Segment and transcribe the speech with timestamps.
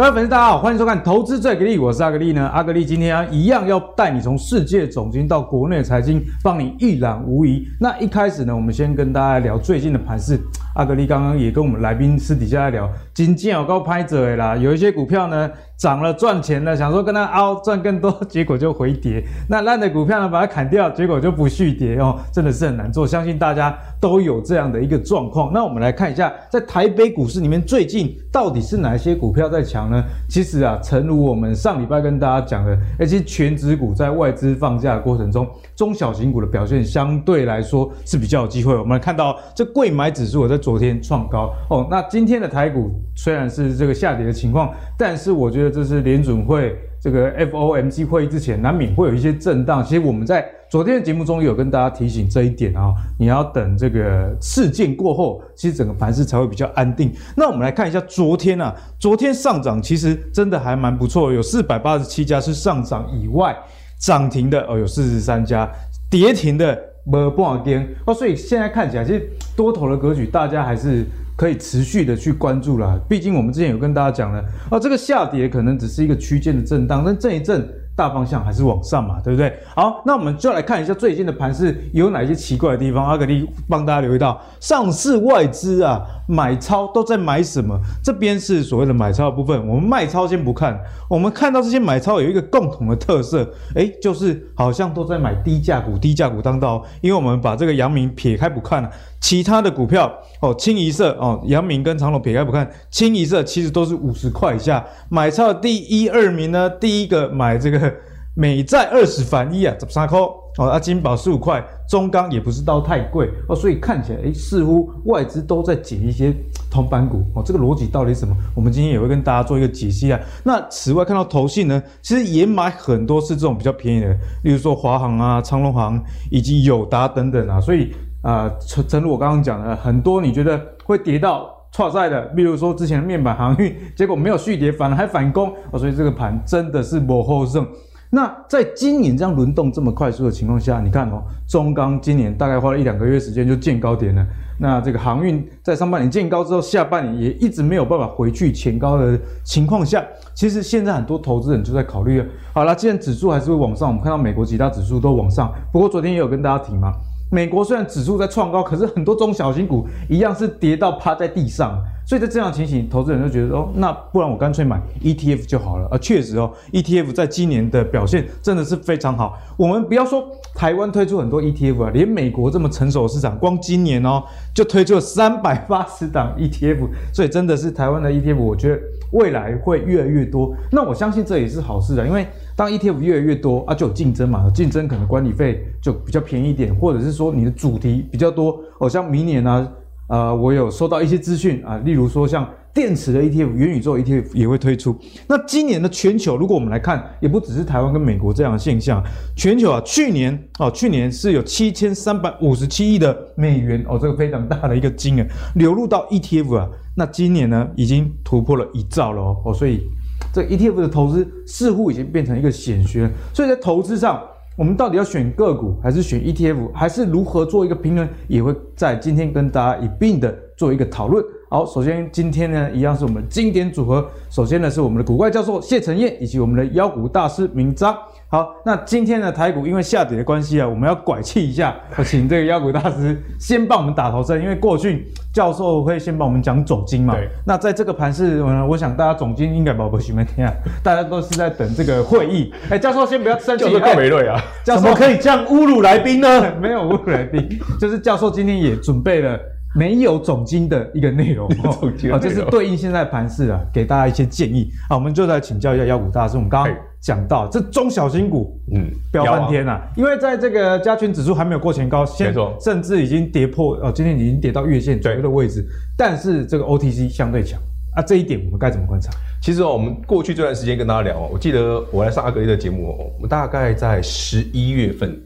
[0.00, 2.48] 各位粉丝，大家好，欢迎收看《投资最给力》，我是阿格力呢。
[2.54, 7.68] 阿格力今天，一样要带你从世界总经到国内财经，帮你一览无遗。
[7.78, 10.40] 那一开始呢，我们先跟大家聊最近的盘势。
[10.74, 15.50] 阿格力刚刚也跟我们来宾私底下来聊，今天有高拍者啦，有一些股票呢
[15.80, 19.24] 涨了赚钱了， 想说跟他凹赚更多，结果就回跌。
[19.48, 23.06] 那烂的股票呢，把它砍掉，结果就不续跌哦，真的是很难做。
[23.06, 25.50] 相信大家都有这样的一个状况。
[25.54, 30.04] 那我们来看一下，在台北股市里面，最近到底是哪些股票在强呢？
[30.28, 38.76] 其实啊，诚如我们上礼拜跟大家讲的，而且全指股在外资放假的过程中，中小型股的表现相对来说是比较有机会。
[38.76, 41.86] 我们来看到这贵买指数，我在昨天创高哦。
[41.90, 49.84] 那今天的台股虽然是这个下跌的情况，但是我觉得这是联准会这个 FOMC 会议之前难免会有一些震荡。
[49.84, 57.12] 其实我们在昨天的节目中有跟大家提醒这一点啊，你要等这个事件过后，其实整个盘势才会比较安定。
[57.36, 63.56] 那我们来看一下昨天啊，昨天上涨其实真的还蛮不错，有四百八十七家是上涨以外，
[63.98, 65.70] 涨停的哦有四十三家，
[66.10, 66.86] 跌停的。
[67.02, 71.06] 没半点哦，所以现在看起来，其实多头的格局，大家还是
[71.40, 73.00] 可以持续的去关注啦。
[73.08, 77.66] 毕竟我们之前有跟大家讲了，啊，这个下跌可能只是一个区间的震荡，但震一震。
[77.96, 79.52] 大方向还是往上嘛，对不对？
[79.74, 83.04] 好，那我们就来看一下最近的盘势有哪些奇怪的地方。
[83.06, 86.00] 阿格力帮大家留意到，上市外资啊
[86.30, 87.76] 买超都在买什么？
[88.02, 90.80] 这边是所谓的买超的部分，我们卖超先不看。
[91.08, 96.84] 我们看到这些买超有一个共同的特色，诶，就是好像都在买低价股，低价股当道。
[97.00, 98.88] 因为我们把这个阳明撇开不看了，
[99.20, 104.84] 其他的股票哦，清一色哦，阳明跟长荣撇开不看，清一色其实都是五十块以下。
[105.08, 107.92] 买超的第一二名呢，第一个买这个。
[108.32, 110.18] 美债二十反一啊，十三块
[110.60, 116.34] 哦，啊，金宝十五块，中钢也不是到太贵哦，所以看起来诶，似乎外资都在捡一些
[116.70, 118.36] 铜板股哦，这个逻辑到底什么？
[118.54, 120.20] 我们今天也会跟大家做一个解析啊。
[120.44, 124.12] 那此外看到投信呢，其实也买很多是这种比较便宜的，
[124.44, 125.98] 例如说华航啊、长荣航
[126.30, 137.66] 以及友达等等啊，所以啊，诚、诚如我刚刚讲的，很多你觉得会跌到挫赛的，例如说之前的面板航运，结果没有续跌，反而还反攻哦，所以这个盘真的是无好胜。
[138.12, 144.26] 那在今年这样轮动这么快速的情况下，你看哦，中钢今年大概花了一两个月时间就见高点了。
[144.58, 150.04] 那这个航运在上半年见高之后，下半年也一直没有办法回去前高的情况下，
[150.34, 152.26] 其实现在很多投资人就在考虑了。
[152.52, 155.50] 好了，既然指数还是会往上，我们看到美国几大指数都往上。
[155.72, 156.92] 不过昨天也有跟大家提嘛，
[157.30, 161.80] 美国虽然指数在创高，可是很多中小型股一样是跌到趴在地上。
[162.06, 165.86] 所以在这样的情形，投资人就觉得哦，那不然我干脆买 ETF 就好了。
[165.92, 169.38] 而确实哦，ETF 在今年的表现真的是非常好。
[169.56, 176.88] 我们不要说台湾推出很多 ETF 啊，连美国这么成熟的市场，光今年哦就推出了三百八十档 ETF。
[177.14, 178.80] 所以真的是台湾的 ETF，我觉得
[179.12, 180.54] 未来会越来越多。
[180.70, 188.60] 那我相信这也是好事啊，因为当 ETF 越来越多啊，就有竞争嘛，竞争可能管理费就比较便宜一点，或者是说你的主题比较多。
[188.78, 190.34] 哦，像明年呢、啊。
[190.34, 192.44] 我有收到一些资讯啊，例如说像
[192.74, 194.96] 电池的 ETF、元宇宙 ETF 也会推出。
[195.28, 199.00] 那今年的全球，如果我们来看，也不只是台湾跟美国这样的现象。
[199.36, 206.68] 全球啊，去年哦，去年是有七千三百五十七亿的美元哦，这个非常大的一个金额流入到 ETF 啊。
[206.96, 209.88] 那今年呢，已经突破了一兆了哦，所以
[210.32, 213.10] 这 ETF 的投资似乎已经变成一个显学。
[213.34, 214.22] 所以在投资上。
[214.56, 221.24] 我们到底要选个股，还是选 ETF，还是如何做一个平衡，也会在今天跟大家一并的做一个讨论。
[221.52, 224.08] 好，首先今天呢，一样是我们经典组合。
[224.30, 227.92] 首先呢，是我们的古怪教授谢承彦，以及我们的妖股大师明章。
[228.28, 237.16] 好，那今天的台股因为下跌的关系啊，我们要拐气一下，我请这个妖股大师先帮我们打头阵，因为过去教授会先帮我们讲总经嘛。
[237.16, 237.28] 对。
[237.44, 240.52] 那在这个盘市，嗯，我想大家总经应该不不喜欢听啊，
[240.84, 242.54] 大家都是在等这个会议。
[242.70, 243.64] 哎，教授先不要生气。
[243.64, 244.40] 就是告美瑞啊。
[244.64, 246.28] 教授怎么可以这样侮辱来宾呢？
[246.62, 247.48] 没有侮辱来宾，
[247.80, 249.36] 就是教授今天也准备了。
[249.74, 256.36] 没有总经的一个内容哦， 啊，就是对应现在盘势啊，给大家一些建议啊，我们就来请教一下妖股大师。
[256.36, 265.64] 我们刚刚讲到这中小型股，嗯，飙翻天了，因为在这个加权指数还没有过前高，没错，甚至已经跌破哦，今天已经跌到月线左右的位置，
[265.96, 267.60] 但是这个 OTC 相对强
[267.94, 269.10] 啊，这一点我们该怎么观察？
[269.40, 275.16] 其实哦，我们过去这段时间跟大家聊哦，我记得我来上阿格力的节目哦，我们大概在十一月份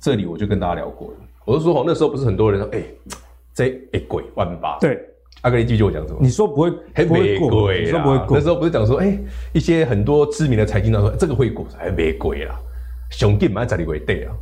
[0.00, 1.14] 这里我就跟大家聊过了，
[1.44, 2.82] 我就说哦，那时候不是很多人说，哎。
[3.54, 4.98] 这一贵万八，对，
[5.42, 6.18] 阿格力记住我讲什么？
[6.20, 7.72] 你说不会，还不会过？
[7.72, 8.36] 你说不会过？
[8.36, 9.18] 那时候不是讲说，哎、欸，
[9.52, 12.54] 一些很多知名的财经都说这个会过，还没贵啦，
[13.10, 14.32] 熊电蛮在这里为对啊。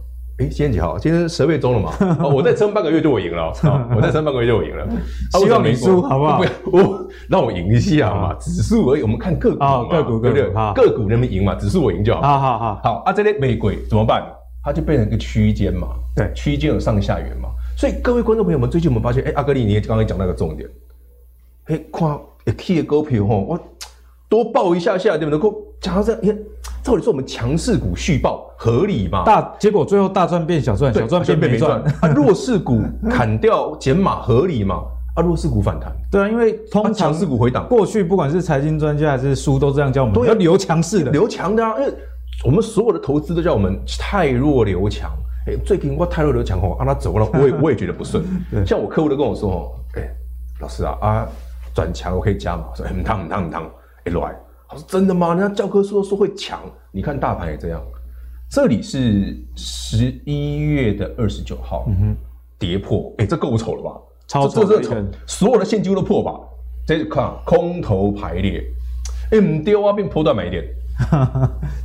[0.41, 0.97] 哎，今天几号？
[0.97, 1.93] 今天十二月中了嘛？
[2.23, 3.53] 哦，我再撑半个月就我赢了，
[3.97, 4.87] 我再撑半个月就我赢了。
[5.37, 6.39] 希望你输好不好？
[6.39, 9.03] 不要，我让我赢一下嘛，指数而已。
[9.03, 10.45] 我们看个股嘛，个股对不对？
[10.75, 11.57] 个股能不能赢嘛？
[11.57, 12.23] 指数我赢就好。
[12.23, 14.25] 好好好，好啊，这类玫瑰怎么办？
[14.69, 17.49] 它就变成一个区间嘛，对，区间有上下缘嘛。
[17.76, 20.69] 所以各位观众朋友们，最近我们发现，哎，阿格力，你也刚刚讲那个重点，
[21.67, 23.61] 哎，看一 K 的股票吼，我
[24.29, 25.31] 多报一下下，对不对？
[25.31, 26.38] 能够讲到这，你看。
[26.85, 29.23] 到底是我们强势股续报合理嘛？
[29.25, 31.82] 大结果最后大赚变小赚，小赚变没赚。
[32.00, 32.81] 啊，弱势股
[33.11, 34.85] 砍掉减码合理嘛？
[35.14, 35.94] 啊，弱势股反弹。
[36.11, 37.69] 对啊，因为通常强势股回档。
[37.69, 41.75] 过去不管是财经专家还是书都这样教我们，要留强势的，留强的啊。
[41.79, 41.93] 因为
[42.44, 45.11] 我们所有的投资都叫我们太弱留强。
[45.46, 48.25] 哎，最近我太弱留强哦，让他走了， 我也我也觉得不顺。
[48.67, 50.08] 像我客户都跟我说哦，哎，
[50.61, 51.29] 老师啊啊，
[51.75, 53.70] 转强我可以加码，说哎，唔烫唔烫唔烫，
[54.05, 54.37] 哎来。
[54.70, 55.35] 他说真的吗？
[55.35, 56.61] 人家教科书都说会强，
[56.93, 57.81] 你看大盘也这样。
[58.50, 62.17] 这里是十一月的二十九号，嗯哼，
[62.58, 63.99] 跌破，哎，这够丑了吧？
[64.26, 66.38] 超丑，这这所有的线几乎都破吧？
[66.87, 68.62] 这看空头排列，
[69.32, 70.62] 哎，唔丢啊，变波段买点，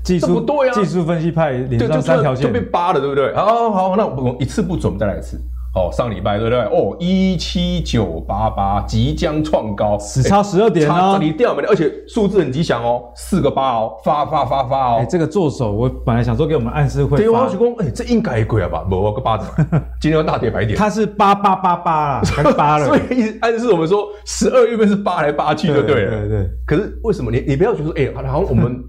[0.03, 3.33] 技术不对啊，技术分析派连上三条线，就被扒了，对不对？
[3.35, 5.39] 好好，那我一次不准，再来一次。
[5.75, 6.59] 哦，上礼拜对不对？
[6.65, 11.17] 哦，一七九八八即将创高，只差十二点啊！
[11.19, 14.97] 你掉没了，而且数字很吉祥哦，四个八哦，发发发发哦。
[14.99, 17.17] 哎，这个做手，我本来想说给我们暗示会发。
[17.17, 18.85] 对，我说哎，这应该也贵了吧？
[18.87, 19.49] 某个八点，
[19.99, 20.77] 今天要大跌百点。
[20.77, 22.85] 它是八八八八啊， 还八了。
[22.85, 26.19] 所以暗示我们说，十二月份是八来八去就对了。
[26.19, 26.49] 对对。
[26.67, 28.79] 可是为什么你你不要觉得说，哎，好像我们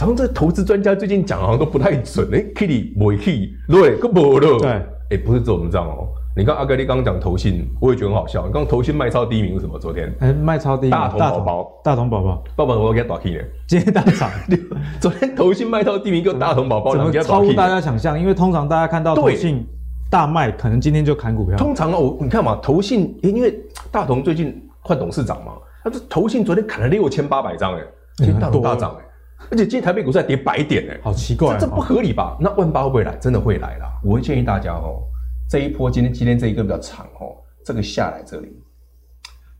[0.00, 4.58] 好像这投资专家最近讲好像都不太准，哎，Kitty 不 Kitty，对，更不了。
[4.58, 4.82] 对。
[5.10, 6.08] 哎，不是这种这样哦。
[6.36, 8.44] 你看阿格力刚刚讲投信，我也觉得很好笑。
[8.46, 9.78] 你刚刚投信卖超第一名是什么？
[9.78, 14.30] 昨天哎，卖超第一名大同宝宝，大同宝宝，爸爸我给他打 K 了，今天大涨。
[15.00, 18.20] 昨天投信卖超第一名，跟大同宝宝，怎么超乎大家想象？
[18.20, 19.64] 因为通常大家看到投信
[20.10, 21.56] 大卖，可能今天就砍股票。
[21.56, 23.58] 通常哦，我你看嘛，投信因为
[23.90, 25.52] 大同最近换董事长嘛，
[25.84, 27.80] 他这投信昨天砍了六千八百张哎，
[28.16, 29.05] 今天大同大涨哎，
[29.50, 32.36] 而且今天台北股市还跌百点哎，好奇怪，这不合理吧？
[32.40, 33.14] 那万八会不会来？
[33.16, 33.92] 真的会来啦。
[34.02, 35.02] 我会建议大家哦。
[35.48, 38.48] 这一波今天今天这一个比较长哦，这个下来这里，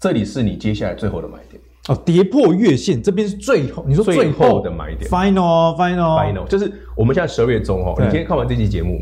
[0.01, 8.99] 这里是你接下来最后的买点哦，跌破月线这边是最后，你说最后，的买点，final final final，就是我们现在十二月中哦，你今天看完这期节目，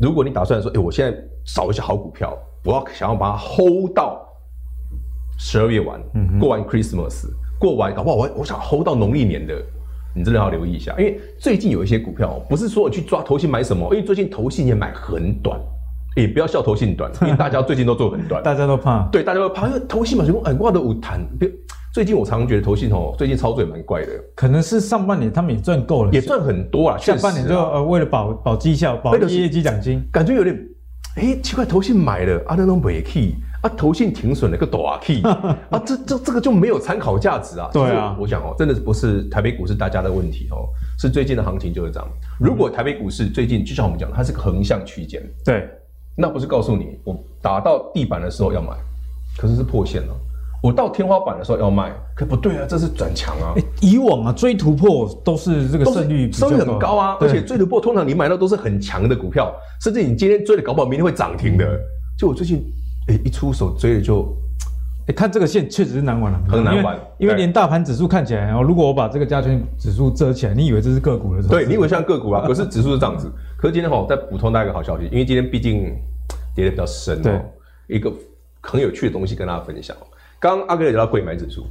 [0.00, 4.20] 如果你打算说，哎，我现在找一些好股票，我要想要把它 hold 到
[5.38, 6.02] 十二月完，
[6.40, 7.26] 过完 Christmas，
[7.60, 9.54] 过完搞不好我我想 hold 到农历年的。
[10.14, 15.60] 你真的要留意一下，因为最近有一些股票，不是说我去抓投信买什么，因为最近投信也买很短，
[16.16, 21.20] 也不要笑投信短，因为大家最近都做很短， 大家都怕，对，大家都怕，因为投信嘛，什么很挂的舞谈。
[21.92, 30.56] 最近我常常觉得投信哦，最近操作也蛮怪的，可能是上半年他们也赚够了，也赚很多啊，下半年就呃为了保保绩效，保业绩奖金，感觉有点，
[31.16, 33.34] 哎，奇怪，投信买了啊，那种尾气。
[33.62, 35.20] 啊，投信停损了个短 key
[35.70, 37.68] 啊，这这这个就没有参考价值啊。
[37.72, 40.68] 对啊，我想哦，真的不是台北股市大家的问题哦，
[40.98, 42.08] 是最近的行情就是这样。
[42.38, 45.68] 如果台北股市最近就像我们讲，它是个横向区间，对，
[46.16, 48.70] 那不是告诉你我打到地板的时候要买，
[49.36, 50.14] 可是是破线了。
[50.62, 53.54] 我到天花板的时候要卖，可不对啊，这是转强啊。
[53.82, 61.78] 以往啊追突破都是这个胜率胜率很高啊，而且追突破通常你买到都是很强的股票，甚至你今天追的搞不好明天会涨停的。
[62.18, 62.64] 就我最近。
[63.10, 64.36] 哎，一出手追了就，
[65.06, 66.96] 哎，看这个线确实是难玩了，很难玩。
[67.18, 71.42] 因为连大盘指数看起来，然后如果我把这个加权指数遮起来，你以为这是个股的？
[71.48, 72.46] 对，你以为像个股啊？
[72.46, 73.30] 可是指数是这样子。
[73.56, 75.96] 可是今天哈，再补充大家一个好消息，因为今天毕竟
[76.54, 77.44] 跌的比较深哦。
[77.88, 78.12] 一个
[78.60, 79.96] 很有趣的东西跟大家分享。
[80.38, 81.66] 刚刚阿哥也聊到贵买指数，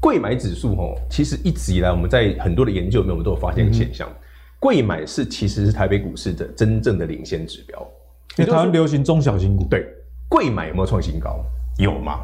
[0.00, 4.08] 贵买指数哈，其实一直以来我们在很多的研究里面，我们都有发现一个现象，
[4.58, 7.78] 柜买是其实是台北股市的真正的领先指标，
[8.38, 9.86] 因为台湾流行中小型股，对。
[10.28, 11.44] 柜买有没有创新高？
[11.78, 12.20] 有吗？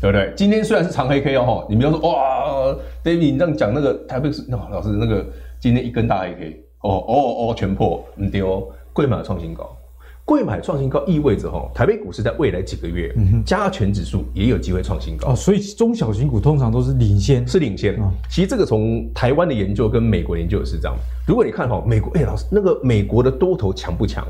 [0.00, 0.32] 对不对？
[0.36, 5.24] 今天虽然是长黑 K 哦，你们要说哇，David 你这样讲那个台北市，那老师那个
[5.60, 7.14] 今天一根大黑 K，哦哦
[7.50, 9.76] 哦，全破，唔丢哦，贵买创新高，
[10.24, 13.14] 贵买创新高意味着哈，台北股市在未来几个月，
[13.46, 15.36] 加权指数也有机会创新高哦。
[15.36, 17.96] 所以中小型股通常都是领先，是领先。
[18.28, 20.96] 其实这个从台湾的研究跟美国研究也是这样。
[21.28, 24.26] 如果你看哈，美国，哎，老师，那个美国的多头强不强？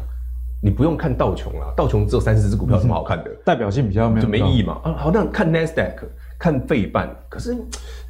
[0.65, 3.31] 你不用看道琼啦，道琼只有三十只股票，有什么好看的？
[3.45, 4.79] 代表性比较没有，就没意义嘛。
[4.85, 5.95] 啊，好，那看 Nasdaq，
[6.39, 7.57] 看费半，可是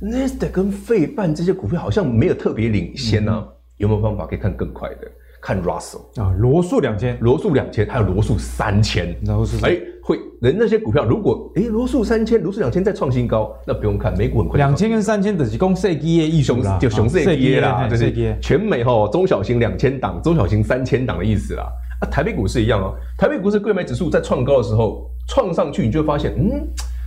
[0.02, 3.38] Nasdaq 跟费半这些股票好像没有特别领先呢、啊。
[3.40, 5.10] 嗯、有没有方法可以看更快的？
[5.40, 9.16] 看 Russell 啊，罗素两千，罗素两千，还有罗素三千。
[9.26, 14.58] 罗素，哎，会人那些股票，如果哎罗素三千、罗素两千再创新高，那不用看，美股很快。
[14.58, 21.66] 两千跟三千的是攻设计的意思啦，就熊设计啦，就是全美哈中小型两千档，中小型三千档的意思啦。
[22.02, 26.66] 啊，台北股市一样哦，台北股市贵买指数在创高的时候创上去，你就会发现，嗯，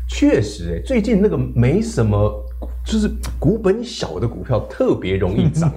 [0.10, 2.32] 确实哎，最近那个没什么，
[2.86, 5.72] 就是股本小的股票特别容易涨。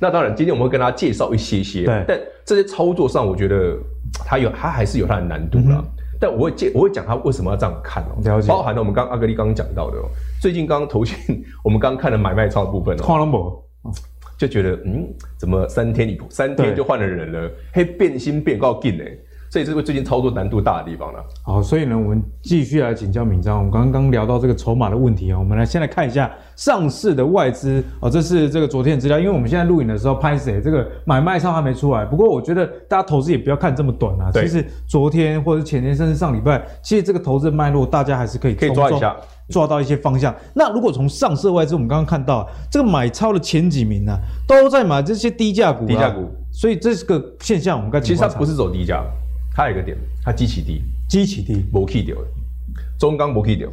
[0.00, 3.76] 那当然，今天我们会跟大家介绍一些些，但这些操作上，我觉得
[4.24, 5.76] 它有，它还是有它的难度啦。
[5.78, 5.84] 嗯
[6.22, 8.42] 但我会介，我会讲他为什么要这样看哦，了。
[8.46, 10.04] 包含了我们刚阿格力刚刚讲到的哦，
[10.40, 11.16] 最近刚刚投信，
[11.64, 13.02] 我们刚刚看的买卖超的部分哦，
[14.36, 19.04] 就觉得嗯，怎么三天一三天就换了人了，嘿，变心变够劲呢？
[19.52, 21.22] 这也是个最近操作难度大的地方了。
[21.42, 23.58] 好，所以呢，我们继续来请教敏章。
[23.58, 29.18] 我们刚刚聊到这个筹码的问题啊，我们来先来看一下上市的外资哦，这是这个昨天的资料。
[29.18, 30.58] 因为我们现在录影的时候拍谁？
[30.58, 32.02] 这个买卖超还没出来。
[32.02, 34.30] 不过我觉得大家投资也不要看这么短啊。
[34.32, 39.14] 其实昨天或者前天甚至上礼拜，其实这个投资的脉络大家还是可以可以抓一下，
[39.50, 40.34] 抓到一些方向。
[40.54, 44.18] 那如果从上市外资，我们刚刚看到这个买超的前几名呢、啊，
[44.48, 45.88] 都在买这些低价股、啊。
[45.88, 47.76] 低价股，所以这是个现象。
[47.76, 49.04] 我们刚其实它不是走低价。
[49.54, 52.16] 它有一个点，它基期低，基期低，没去掉，
[52.98, 53.68] 中钢没去掉，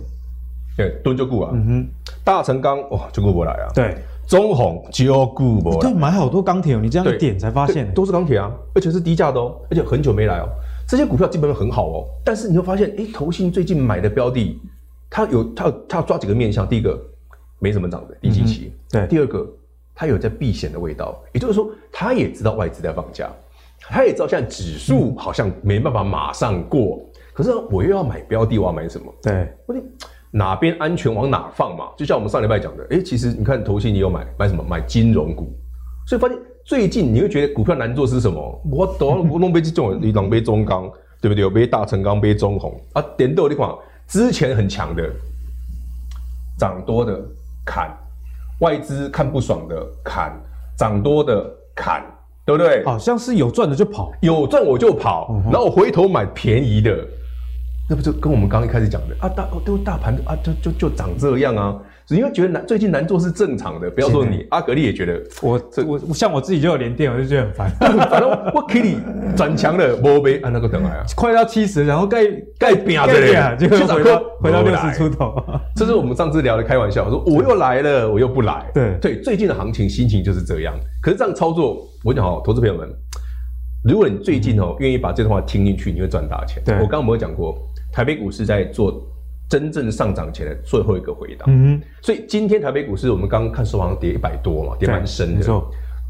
[0.76, 1.88] 对，蹲就固啊，嗯哼，
[2.24, 10.50] 大成钢哇，就固不来啊，对，中红就固不来，对，买好多钢铁哦，你这样一点才发现，都是钢铁啊，而且是低价的哦，而且很久没来哦，
[10.88, 14.60] 这些股票基本上很好哦，但是你会发现，哎，投信最近买的标的，
[15.10, 17.00] 它有它有它要抓几个面向，第一个
[17.60, 19.48] 没什么涨的低基期，对，第二个
[19.96, 23.30] 它有在避险的味道，也就是说，它也知道外资在放假。
[23.90, 29.14] 他也知道现在指数好像没办法马上过，嗯、可是我又要买标的，我要买什么？
[29.22, 29.76] 对，我
[30.32, 31.86] 哪边安全往哪放嘛？
[31.98, 34.64] 就像我们上礼拜讲的，哎、欸，其实你看投信，你有买买什么？
[34.64, 35.52] 买金融股，
[36.06, 38.62] 所以发现最近你会觉得股票难做是什么？
[38.72, 40.88] 我懂， 我弄杯这种，你弄杯中钢，
[41.20, 41.42] 对不对？
[41.42, 43.76] 有杯大成钢，杯中红啊，点豆的话，
[44.08, 45.10] 之前很强的，
[46.60, 47.20] 涨多的
[47.66, 47.90] 砍，
[48.60, 50.40] 外资看不爽的砍，
[50.78, 52.06] 涨多的砍。
[52.58, 52.86] 对不对？
[52.86, 56.98] 好像是有赚的就跑，有赚我就跑，嗯、然后我回头买便宜的，
[57.90, 59.30] 那不就跟我们刚刚一开始讲的啊？
[59.30, 61.76] 大都大盘啊，就就就长这样啊。
[62.16, 63.90] 因为觉得难，最近难做是正常的。
[63.92, 67.70] 不要说你，阿格力也觉得我这我像我自己就有连电，我就觉得很烦。
[68.10, 68.98] 反正我给你
[69.36, 72.26] 转强了，没被按那个等来啊，快到七十，然后盖
[72.58, 75.36] 盖边啊，就回到回到六十出头。
[75.76, 78.66] 这是我们上次聊的开玩笑，我说我又来了，我又不来。
[78.74, 80.74] 对对，最近的行情心情就是这样。
[81.02, 82.90] 可是这样操作，我讲哦，投资朋友们，
[83.84, 86.62] 如果你最近哦愿意把这段话听进去，你会赚大钱。
[86.66, 87.56] 对，我刚刚没有讲过，
[87.94, 89.00] 台北股市在做。
[89.50, 95.62] 真正上涨前的最后一个回档，嗯，所以今天台北股市我们刚刚看收盘跌一百多嘛，跌蛮深的，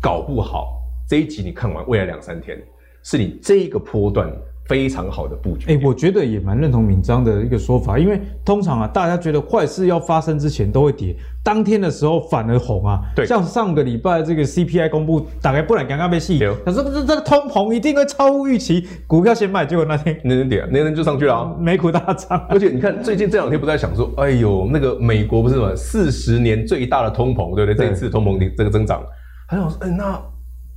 [0.01, 2.61] 搞不好这一集你看完，未来两三天
[3.01, 4.29] 是你这一个波段。
[4.69, 5.65] 非常好的布局。
[5.67, 13.01] 哎、欸，我觉得也蛮认同敏章的一个说法，因为通常啊，大家觉得坏事要发生之前都会跌，当天的时候反而红啊。
[13.15, 22.45] 对，像上个礼拜这个 CPI 公布，大概不然刚刚被戏，他说这这个通膨一定会超乎预期，股票先卖，结果那天那天跌，那天就上去了、啊，美股大涨。
[22.47, 27.73] 而且你看最近这两天不在想说，哎呦，那个美国不是什么四十年最大的通膨，对不对？
[27.73, 29.01] 对这一次通膨的这个增长，
[29.47, 30.21] 还有说，哎那。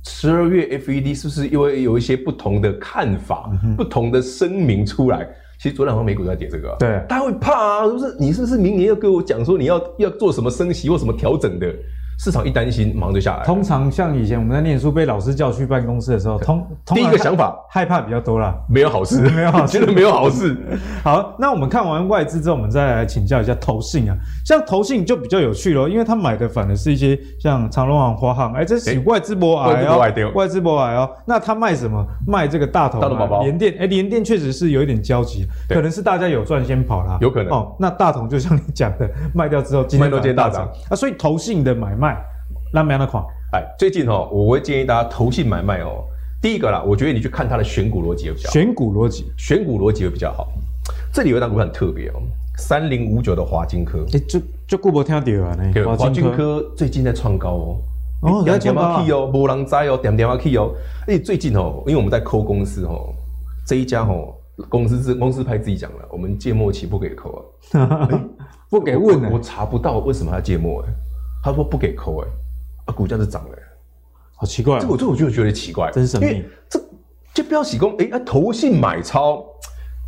[0.05, 5.27] 十二月 FED 是不是因为有一些不同的看法、嗯、不同的声明出来？
[5.59, 8.15] 其实昨天晚上美股都在跌这个、啊，对，大家会怕啊，是不是？
[8.19, 11.73] 你是不是明年要跟我讲说你要要做什么升息或什么调整的？
[12.17, 13.43] 市场一担心，马上就下来。
[13.43, 20.55] 通常像以前我们在念书被老师叫去办公室的时候， 通，通第一个想法害怕比较多啦，没有好事， 没有好事，真的没有好事。
[21.03, 24.15] 好，那我们看完外资之后，我们再来请教一下投信啊。
[24.45, 29.99] 像投信就比较有趣咯，因为他买的反而是一些像长荣航、华航，哎，这是外资博爱哦，
[30.33, 31.09] 外资博啊哦。
[31.25, 32.05] 那他卖什么？
[32.27, 33.75] 卖这个大同、大同宝宝、联电。
[33.79, 37.75] 哎，联电确实是有一点交集，可能是大家有赚先跑啦，有可能哦。
[37.79, 42.12] 那大同就像你讲的，卖掉之后今天都接大涨啊，所以投信的买卖。
[42.73, 43.23] 那么样的况？
[43.51, 46.03] 哎，最近哦，我会建议大家投信买卖哦。
[46.41, 48.51] 第一个啦，我觉得你去看它的选股逻辑会比较好。
[48.51, 50.47] 选股逻辑，选股逻辑会比较好。
[51.13, 52.13] 这里有一档股很特别哦，
[52.57, 54.03] 三零五九的华金科。
[54.11, 55.55] 哎，就就顾不听到啊？
[55.55, 57.77] 那华金科最近在创高哦。
[58.23, 60.73] 哦，要点啊 key 哦，无人知哦，点点啊 key 哦。
[61.05, 63.13] 而且最近哦，因为我们在抠公司哦，
[63.67, 64.33] 这一家哦，
[64.67, 68.09] 公司是公司派自己讲了，我们借末期不给抠啊，
[68.71, 69.29] 不给问呢。
[69.31, 70.89] 我查不到为什么他借末哎，
[71.43, 72.27] 他说不给抠哎。
[72.85, 73.57] 啊，股价是涨了，
[74.35, 74.79] 好奇怪、哦。
[74.81, 76.43] 这我这我就觉得奇怪，真神秘。
[76.69, 76.79] 这
[77.33, 79.43] 就不要洗功，哎、欸，啊，投信买超，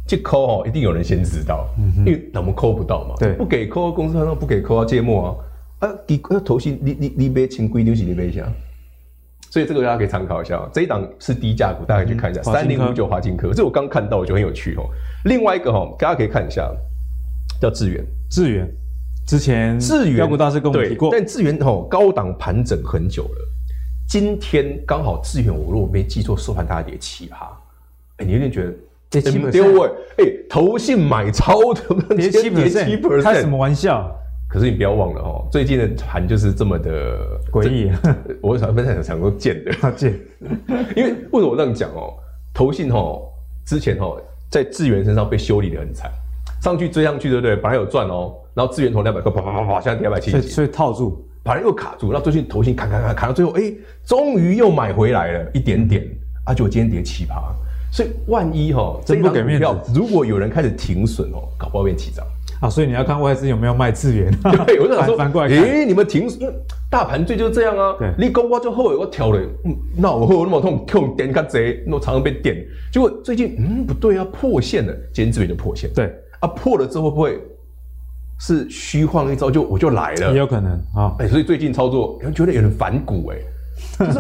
[0.08, 1.68] 这抠哦，一定有人先知道，
[2.00, 3.16] 因为我们抠不到嘛。
[3.18, 5.42] 对，不给抠公司，他说不给抠啊，芥末
[5.80, 8.46] 啊，啊，给那，投信你你你别请归流行你别想。
[9.50, 14.84] 所以这个大家可以参考一下，这一档是低价股，大家可以去看一下，三零五九华金科，这我刚看到，我觉得很有趣哦。
[15.24, 16.70] 另外一个哈，大家可以看一下，
[17.62, 18.70] 叫智源，智原。
[19.26, 23.48] 之前智原股大师跟我们提过，但智源哦高档盘整很久了，
[24.08, 27.52] 今天刚好智源我如果没记错收盘大跌七趴，
[28.18, 28.74] 哎，你有点觉得
[29.10, 34.10] 跌七丢哎，哎，投信买超的跌七 percent，开什么玩笑？
[34.48, 37.18] 可是你不要忘了哦，最近的盘就是这么的
[37.52, 37.92] 诡异。
[38.42, 40.14] 我想分享想说贱的， 贱。
[40.96, 42.14] 因为为什么我这样讲哦？
[42.54, 43.24] 投信哦，
[43.66, 46.12] 之前哦，在智源身上被修理的很惨，
[46.62, 47.56] 上去追上去对不对？
[47.56, 53.72] 本来有赚哦，然后资源投两百块，啪啪啪啪，现在跌两百七十几，所以套住，把人又卡住，然后最近投信砍砍砍砍到最后，哎，
[54.06, 56.04] 终于又买回来了一点点，
[56.46, 57.54] 啊，就今天跌七趴，
[57.92, 62.26] 所以万一哈，真不给面子，如果有人开始停损哦，搞不好变起涨。
[62.62, 64.32] 啊，所以你要看外资有没有卖资源。
[64.66, 66.54] 对，我就想说，反过来，诶，你们停，因为
[66.90, 67.94] 大盘最就是这样啊。
[68.00, 72.56] 对，你讲我就后尾我挑了，嗯，那我后那么痛，痛点个贼，那常常被点。
[72.94, 75.92] 结果最近，嗯，不对啊，破线了，今天资源就破线。
[75.94, 76.10] 对，
[76.40, 77.42] 啊，破了之后会不会
[78.40, 80.32] 是虚晃一招就我就来了？
[80.32, 81.16] 也有可能啊。
[81.20, 83.38] 哎，所以最近操作，有人觉得有点反骨，哎，
[84.06, 84.20] 就是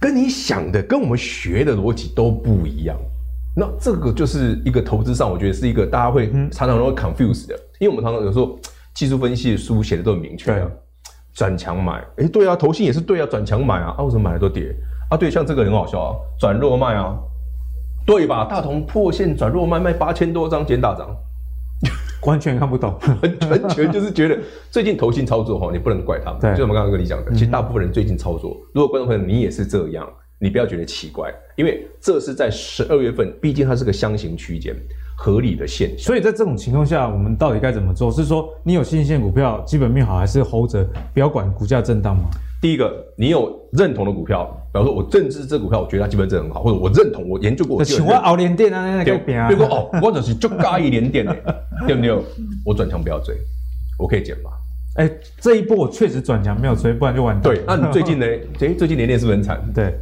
[0.00, 2.96] 跟你想的，跟我们学的逻辑都不一样。
[3.54, 8.58] 那这个就是一个投资上，我觉得是一个大家会常常都会 confuse 的，因为我们常常有时候
[8.94, 10.68] 技术分析的书写的都很明确啊，
[11.34, 14.74] 转强买，哎，对啊，投信也是对啊，转强买啊，啊，为什么买了都跌
[15.10, 15.16] 啊？
[15.16, 17.18] 对，像这个很好笑啊，转弱卖啊，
[18.06, 18.46] 对吧？
[18.48, 21.08] 大同破线转弱卖，卖八千多张，减大涨，
[22.22, 22.94] 完全看不懂，
[23.50, 24.38] 完全就是觉得
[24.70, 30.08] 最近投信操作哈，你不能怪他们，对，就我们刚刚跟你讲的，其实大部分人最近操作，如果观众朋友你也是这样。
[30.42, 34.74] 你不要觉得奇怪，因为这是在十二月份，毕竟它是个箱型区间，
[35.14, 35.98] 合理的现象。
[35.98, 38.10] 所以在这种情况下，我们到底该怎么做？
[38.10, 42.22] 是说你有新线股票，基本面好，还是 hold 着，不要管股价震荡吗？
[42.58, 47.78] 第一个，你有认同的股票，比方说我政治这股票，我觉得它基本面很好，或者我认同，我研究过。
[47.78, 49.48] 我请问熬联电啊，那个边啊？
[49.48, 51.34] 比如说哦，或者是就加一联电的，
[51.86, 52.16] 对不对？
[52.64, 53.34] 我转强不要追，
[53.98, 54.50] 我可以减嘛？
[54.96, 57.54] 哎、欸，这一波我确实转强没有追，不然就完蛋。
[57.54, 58.26] 对，那你最近呢？
[58.60, 59.60] 哎，最近联电是不是很惨？
[59.74, 59.94] 对。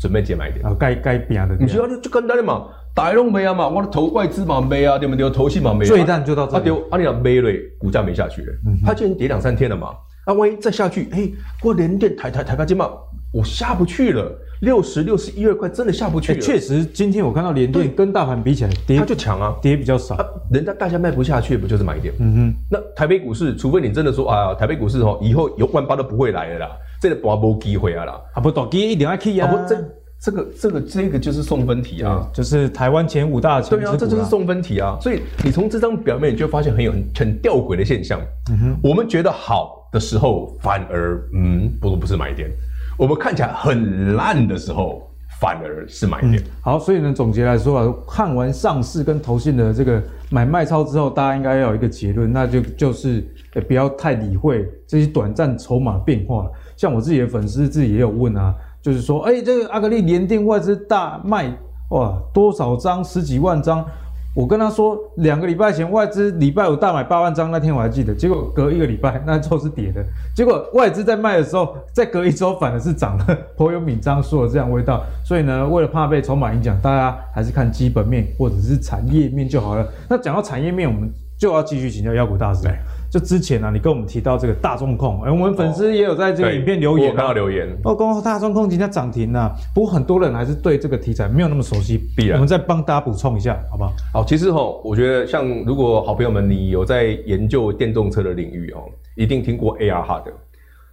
[0.00, 1.54] 准备减买一点啊，该该变的。
[1.60, 5.30] 你知道就就跟单的嘛，大龙没啊嘛，我的投外资嘛没啊，对不对？
[5.30, 5.84] 投信嘛没。
[5.84, 6.58] 最淡就到这里。
[6.58, 8.52] 啊丢，阿你讲没嘞，股价没下去了，
[8.84, 11.30] 它竟然跌两三天了嘛，啊万一再下去，哎，
[11.62, 12.90] 我连电抬抬抬个肩膀，
[13.32, 16.40] 我下不去了，六十六十一二块真的下不去了。
[16.40, 20.16] 确实，今天我看到联电跟大盘比起来，跌它就强啊，跌比较少。
[20.50, 22.14] 人家大家卖不下去，不就是买点？
[22.20, 22.54] 嗯哼。
[22.70, 28.20] 那台北股市，除非你真的说啊，台北股市哦，以后有万八都不会来了啦，这个拔没机会啊啦。
[28.34, 29.50] 啊不，短期一定要去啊。
[29.50, 29.76] 不这。
[30.24, 33.70] 这个这个这个就是送分题啊，就是台湾前五大强。
[33.70, 34.96] 对啊，这就是送分题啊。
[35.00, 38.20] 所以你从这张表面你就发现很有很很吊诡的现象。
[38.52, 42.48] 嗯哼，我们觉得好的时候，反而嗯，不不是买点；
[42.96, 46.42] 我们看起来很烂的时候，反而是买点。
[46.60, 53.26] 好，所以呢，总结来说啊，看完上市跟投信的这个买卖超之后，大家应该要有一个结论，那就就是
[53.66, 56.46] 不要太理会这些短暂筹码变化。
[56.76, 58.54] 像我自己的粉丝自己也有问啊。
[58.82, 61.56] 就是说，哎、欸，这个阿格力联电外资大卖，
[61.90, 63.04] 哇，多少张？
[63.04, 63.86] 十几万张。
[64.34, 68.14] 我跟他说，两个礼拜前外资礼拜五大买八万张，那天我还记得。
[68.14, 70.02] 结果隔一个礼拜，那之后是跌的。
[70.34, 73.38] 结果外资在卖的时候，再隔一周反而是涨了。
[73.56, 75.04] 颇有敏章说的这样味道。
[75.22, 79.86] 所以呢，为了怕被筹码影响，大家还是看基本面或者是产业面就好了。
[80.08, 82.66] 那讲到产业面，我们就要继续请教妖股大师。
[83.12, 93.92] 就之前啊，你跟我们提到这个大众控，哎，我们粉丝也有在这个影片留言，我看到留言，哦，刚刚大众控今天涨停了，不过很多人还是对这个题材没有那么熟悉，必然，我们再帮大家补充一下，好不好？
[94.14, 100.32] 好，其实哈，我觉得像如果好朋友们你有在研究电动车的领域哦，一定听过 AR HUD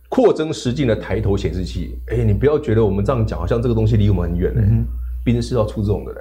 [0.09, 4.61] 扩增实境的抬头显示器，哎，你不要觉得我们这样讲好像这个东西离我们很远嘞，
[5.23, 6.19] 宾士要出这种的嘞。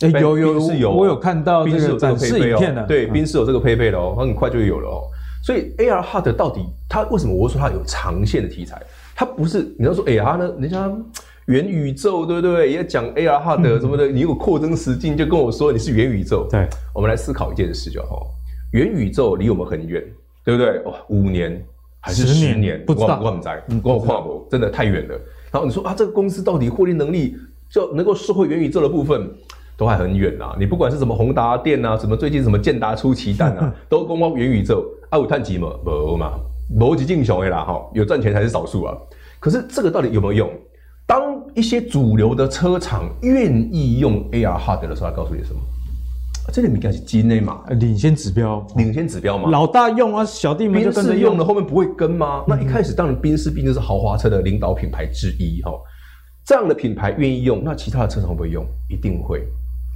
[0.00, 5.02] 哎，有有是有，我有看到宾士有这个配备哦，对，宾士有这个配备的哦，它很快就有了哦。
[5.42, 8.82] 所以 AR HUD 到底它为什么我会说它有长线的题材？
[9.14, 10.90] 它不是你要说 AR 呢，人家
[11.46, 12.70] 元宇宙对不对？
[12.70, 16.46] 也讲 AR HUD 什么的，嗯、你有扩增实境就跟我说你是元宇宙。
[16.50, 18.26] 对，我们来思考一件事就好，
[18.72, 20.04] 元宇宙离我们很远，
[20.44, 20.78] 对不对？
[20.84, 21.64] 哇，五年
[22.00, 22.60] 还是十年？
[22.60, 25.14] 年不知道，我很在，我我跨博真的太远了。
[25.50, 27.36] 然后你说啊，这个公司到底获利能力
[27.70, 29.28] 就能够收回元宇宙的部分？
[29.78, 35.68] 都还很远呐、啊，你不管是什么宏达电啊，什么最近什么建达出奇蛋啊， 都光光元宇宙，啊有赚钱吗？
[35.86, 36.32] 没嘛，
[36.80, 38.98] 逻辑进雄的啦哈，有赚钱才是少数啊。
[39.38, 40.50] 可是这个到底有没有用？
[41.06, 41.22] 当
[41.54, 45.60] 一些主流的车厂愿意用 AR HUD 的时候，他告诉你什么？
[46.52, 49.48] 这里应该是基内嘛，领先指标，领先指标嘛。
[49.48, 52.42] 老大用啊，小弟们就跟着用了，后面不会跟吗？
[52.48, 55.70] 那一开始当然宾士毕竟是豪华车的领导品牌之一哈，
[56.44, 58.66] 这样的品牌愿意用，那其他的车厂会不会用？
[58.90, 59.46] 一定会。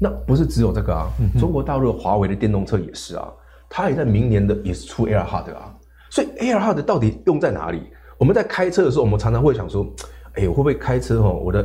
[0.02, 3.28] 那不是只有这个啊，中国大陆华为的电动车也是啊，
[3.70, 5.72] 它也在明年的也是出 Air HUD 啊，
[6.10, 7.80] 所以 Air HUD 到底用在哪里？
[8.18, 9.86] 我们在开车的时候，我们常常会想说，
[10.34, 11.40] 哎，我会不会开车哦？
[11.44, 11.62] 我的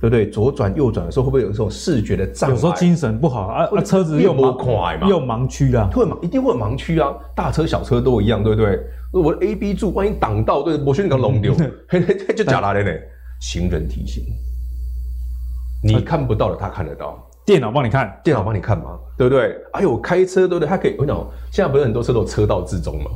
[0.00, 0.28] 对不对？
[0.28, 2.54] 左转右转的时候会不会有这种视觉的障碍？
[2.54, 8.80] 有时候精神不好啊，啊车子又不快嘛，又盲区啊，会盲，一定会有盲区啊，大车小车都一样，对不对？
[9.12, 11.54] 我的 A B 柱万一挡到，对，我选个龙流，
[12.36, 13.00] 就假啦嘞嘞。
[13.40, 14.24] 行人提醒，
[15.80, 17.24] 你看不到的，他看得到。
[17.48, 19.56] 电脑帮你看，电脑帮你看嘛，对不对？
[19.72, 20.68] 哎呦，开车对不对？
[20.68, 21.16] 它可以，我讲，
[21.50, 23.10] 现在不是很多车都有车道自中嘛？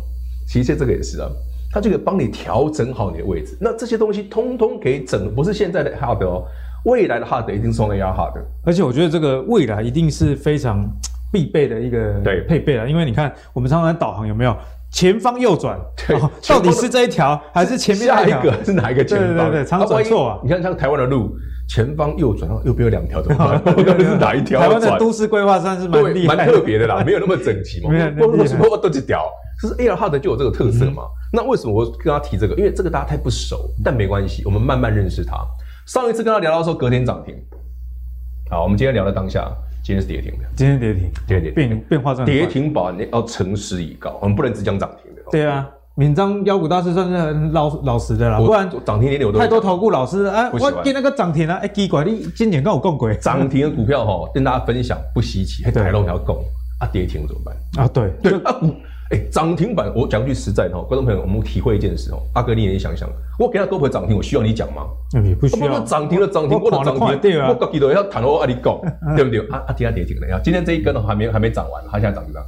[0.48, 1.28] 其实这个也是啊，
[1.70, 3.54] 它就可以帮你调整好你的位置。
[3.60, 6.44] 那这些东西通通可以整，不是现在的 hard 哦，
[6.86, 8.42] 未来的 hard 一定是 AR hard。
[8.64, 10.82] 而且我觉得这个未来一定是非常
[11.30, 14.56] 必备的一个对配备了，因为你看我们常常导航有没有？
[14.92, 19.50] 前方右转，对，到底是这一条还是前面下一个是哪一个前方？
[19.50, 20.38] 对对对，常转错啊！
[20.42, 21.34] 你看像台湾的路，
[21.66, 23.62] 前方右转，右边有两条，怎么办？
[23.84, 24.60] 到底是哪一条？
[24.60, 27.90] 台湾的都市规划算是蛮厉害、蛮特别的啦，没有那么整齐嘛。
[27.90, 29.24] 为什么我都几条？
[29.62, 31.04] 就是 AR HUD 就有这个特色嘛。
[31.32, 32.54] 那为什么我跟他提这个？
[32.56, 35.38] 因为这个大家太不熟，但没关系，我们慢慢认识他。
[35.86, 37.34] 上一次跟他聊到说隔天涨停，
[38.50, 39.50] 好，我们今天聊到当下。
[39.82, 42.26] 今天是跌停的，今天跌停，跌停变变化这样。
[42.26, 45.22] 跌停板你要诚实以告，我们不能只讲涨停的。
[45.30, 56.36] 对啊，闽章妖股大师算是很老老实的啦，不然涨停跌停我都太多投顾老师啊，我给那个涨停啊，哎，奇怪，你今年跟我共轨涨停的股票哈，跟大家分享不稀奇，还台龙要共
[56.78, 57.84] 啊，跌停怎么办？
[57.84, 58.56] 啊，对对啊。
[59.12, 63.06] 哎，涨停板，我讲句实在的哈，观众朋友，我们体会一件事哦，阿哥你也想想，
[63.38, 64.86] 我给他多赔涨停，我需要你讲吗？
[65.22, 65.80] 也不需要。
[65.80, 68.80] 涨停了涨停，我涨停，我自己都要谈我，阿你讲，
[69.14, 69.40] 对不对？
[69.50, 72.42] 啊啊，跌下跌停了呀，今天这一根还没还没涨完，它现在涨不涨？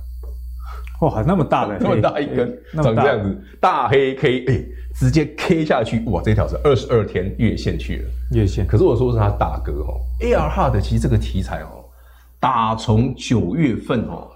[1.03, 8.67] 哇，那么大的， 那么大一根，长这样子，大黑 K，哎，直接 K 下去，哇，这条是二十二天月线去了，月线。
[8.67, 11.85] 可是我说是他大哥哦，AR Hard 其实这个题材哦，
[12.41, 14.29] 打从九月份哦。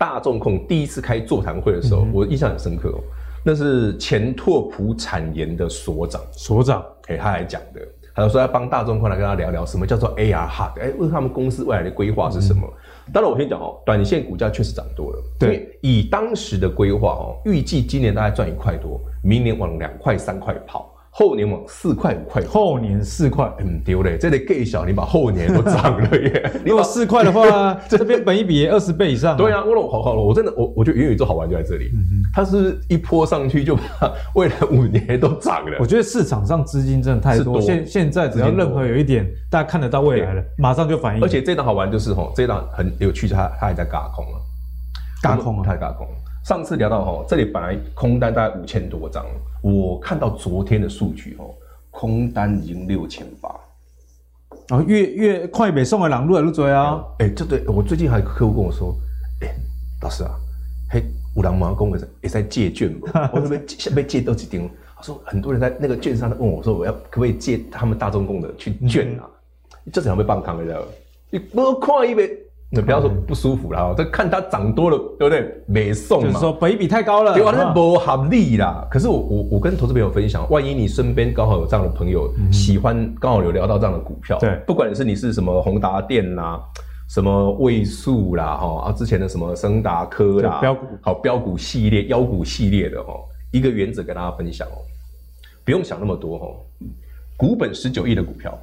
[0.00, 3.00] 大众控第一次开座谈会的时候，嗯、我印象很深刻哦。
[3.44, 7.86] 那是前拓普产研的所长，所长给他来讲的。
[8.14, 12.66] 他就说要帮大众控来跟他聊聊什么叫做 AR HUD，哎，问他们公司未来的规划是什么？
[13.06, 15.22] 嗯、当然，我先讲哦，短线股价确实涨多了。
[15.38, 20.90] 对，以当时的规划哦，预计今年大概赚一块多，明年往两块三块跑。
[21.20, 26.50] 后年往四块五块，后年四块，嗯，丢嘞，这里更小，你把后年都涨了耶！
[26.64, 29.36] 如果四块的话， 这边本一比二十倍以上。
[29.36, 31.90] 对啊，我好好了，我真的，我我觉得元宇宙好玩就在这里，
[32.34, 35.76] 它是一波上去就把未来五年都涨了。
[35.78, 41.22] 我觉得市场上资金真的太多，现现在只要任何有一点大家看得到未来了，马上就反应。
[41.22, 44.40] 而且这档好玩就是吼，这档很有趣，它它还在轧空啊，
[45.22, 46.06] 轧空啊，它轧空。
[46.44, 49.24] 上次聊到吼，这里本来空单大概五千多张，
[49.62, 51.54] 我看到昨天的数据吼。
[51.92, 53.48] 空单已经六千八，
[54.68, 57.04] 啊，越越快北送的人越来越多啊！
[57.18, 58.94] 哎、欸，这对我最近还有客户跟我说，
[59.40, 59.54] 哎、欸，
[60.00, 60.30] 老师啊，
[60.88, 61.02] 嘿，
[61.34, 69.28] 五郎妈公也在也在借券嘛， 我这边先被借到几丁，他说很多人在那个券商问我说，我要可不可以借他们大众共的去券啊？
[69.92, 70.88] 这怎样被办康的？
[71.28, 72.38] 你多看一杯。
[72.72, 75.52] 那不要说不舒服了，这看它涨多了，对不对？
[75.66, 77.52] 没送嘛，就是说本比太高了，对吧？
[77.52, 78.86] 那不合理啦。
[78.88, 86.60] 可是我我我跟投资朋友分享，万一你身边刚好有这样的朋友，喜欢刚好有聊到这样的股票，对，不管是你是什么宏达电啦，
[87.08, 93.14] 什么位数啦，哈啊之前的什么升达科啦，标股好标股系列、妖股系列的哈，
[93.50, 94.78] 一个原则跟大家分享哦，
[95.64, 96.54] 不用想那么多哦，
[97.36, 98.56] 股本十九亿的股票，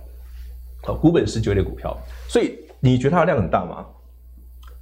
[0.83, 1.93] 好，股本十九亿的股票，
[2.29, 3.85] 所以你觉得它的量很大吗？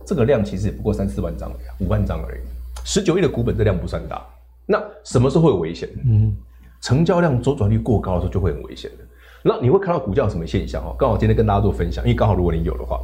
[0.05, 2.39] 这个量其实也不过三四万张而已，五万张而已。
[2.83, 4.23] 十九亿的股本，这量不算大。
[4.67, 5.89] 那什么时候会有危险？
[6.05, 6.35] 嗯，
[6.81, 9.03] 成交量周转率过高的时候就会很危险的。
[9.43, 10.83] 那你会看到股价有什么现象？
[10.83, 12.99] 哈，刚好今天跟大家做分享，因为刚好如果你有的话，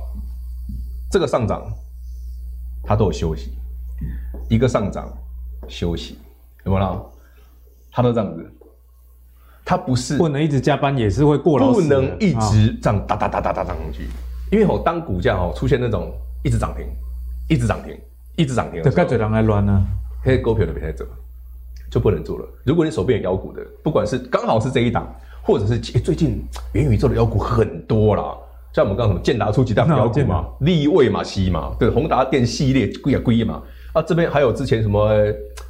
[1.12, 1.64] 这个上涨
[2.84, 3.52] 它都有休息，
[4.50, 5.12] 一个上涨
[5.68, 6.18] 休息，
[6.64, 7.12] 有没有？
[7.92, 8.52] 它都这样子，
[9.66, 14.08] 它不是不能一直加班，也是会过劳，不能一直这样哒哒哒哒哒上去，
[14.52, 16.12] 因为哦，当股价哦出现那种。
[16.44, 16.86] 一直涨停，
[17.48, 17.98] 一直涨停，
[18.36, 18.82] 一直涨停。
[18.84, 19.86] 这该嘴狼来乱呢？
[20.24, 21.06] 可以股票的别太走，
[21.90, 22.46] 就不能做了。
[22.64, 28.36] 如果你手边有妖股的，不管是刚好是这一档，或者是最近元宇宙的妖股很多啦，
[28.74, 33.62] 像我们刚刚什么建达出几档 妖股嘛，立位嘛，西嘛，对，宏达电系列贵啊贵嘛。
[33.94, 35.10] 啊，这边还有之前什么，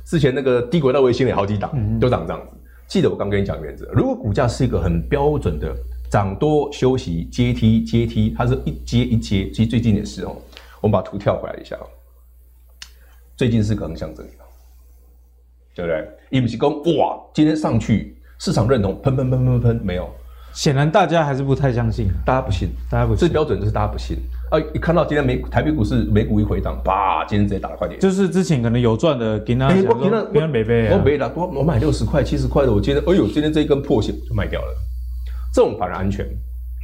[0.06, 2.58] 之前那个低轨道卫星也好几档、嗯、都长这样子。
[2.88, 5.74] 记得我刚跟你讲原则，如果股价是一个很标准的
[6.10, 10.36] 涨多休息阶梯阶梯，它是一阶一阶，其实最近也是哦。
[10.82, 11.78] 我们把图跳回来一下，
[13.38, 14.32] 最近是个横向整理，
[15.76, 16.08] 对不对？
[16.30, 20.10] 一不是讲哇，今天上去市场认同，喷喷喷喷喷，没有。
[20.54, 23.20] 显然大家还是不太相信，大家不信，大家不信。
[23.20, 24.18] 最标准就是大家不信
[24.50, 24.60] 啊！
[24.74, 27.98] 一看到今天美台北股市美股一回档，叭，今天直接打了快点。
[28.02, 34.68] 就是之前可能有赚的，给那给那，给他买呗，我没了，我我买六十块、七十块的，我今天哎呦，今天这一根破线就卖掉了。
[35.54, 36.28] 这种反而安全，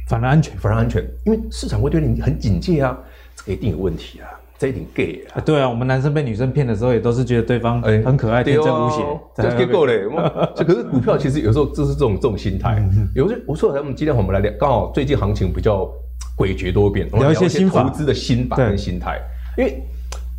[0.08, 2.98] 反而安全，反而安全，因为市场会对你很警戒啊，
[3.38, 4.26] 这个一定有问题啊，
[4.58, 5.40] 这一定 gay 啊。
[5.40, 9.02] 对啊，我们男生被女生骗的时候，也都是觉得对方很可爱、天真无邪，
[9.36, 10.02] 这 gay 够嘞。
[10.56, 12.82] 这可是股票其实有时候就是这种这种心态。
[13.14, 15.88] 有时我说，我们今天我们来聊，刚好最近行情比较
[16.36, 19.20] 诡谲多变，聊一些新投资的心法跟心态，
[19.56, 19.82] 因为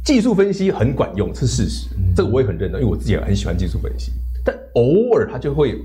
[0.03, 4.11] 技术分析很管用是事实，这个我也很认同，因为我自己也很喜欢技术分析，
[4.43, 5.79] 但偶尔它就会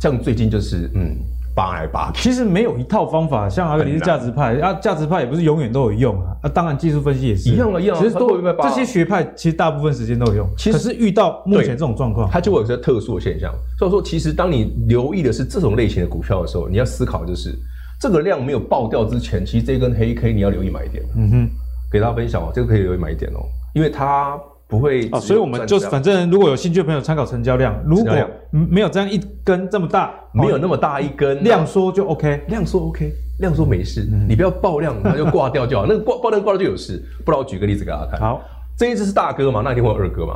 [0.00, 1.16] 像最近就是嗯。
[1.56, 3.48] 扒来扒去，其实没有一套方法。
[3.48, 6.36] 像阿格力是价值派，啊，价值派也不是永远都有用啊。
[6.42, 7.96] 啊，当然技术分析也是一样的，一样。
[7.96, 10.48] 其实都这些学派，其实大部分时间都有用。
[10.58, 13.50] 其实是遇到目前这种状况，它就会有些特殊的现象。
[13.78, 17.58] 所以说，其实当你留意的是这种类型的股票的时候，你要思考就是
[17.98, 21.02] 这个量没有爆掉之前，其实这根黑 K 你要留意买点。
[21.16, 21.48] 嗯哼，
[21.90, 23.40] 给大家分享哦，这个可以留意买点哦，
[23.74, 24.38] 因为它。
[24.68, 28.12] 不会哦，所以我们就是反正如果有兴趣的朋友参考成交量，如果
[28.50, 35.86] 没有这样一根这么大，没有那么大一根量缩就 OK，量缩 OK，量缩没事，你不要爆量，它就挂掉就好。
[35.88, 37.00] 那个挂爆量挂掉就有事。
[37.24, 38.18] 不然我举个例子给大家看。
[38.18, 38.42] 好，
[38.76, 40.34] 这一只是大哥嘛，那一定会有二哥嘛。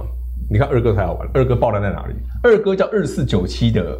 [0.48, 2.14] 你看二哥才好玩，二哥爆量在哪里？
[2.42, 3.98] 二哥叫二四九七的，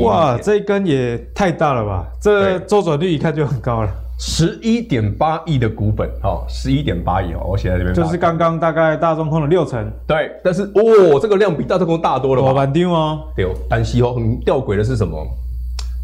[0.00, 2.06] 哇，这一根也太大了吧？
[2.20, 3.90] 这周转率一看就很高了。
[4.18, 12.52] 十一点八亿的股本，哦，十一点八亿哦，我写在这边，就是刚刚大概大中空的六成，对，但是哦，这个量比大中空大多了吧？
[12.52, 15.26] 板丢哦，对哦，但是哦，很吊诡的是什么？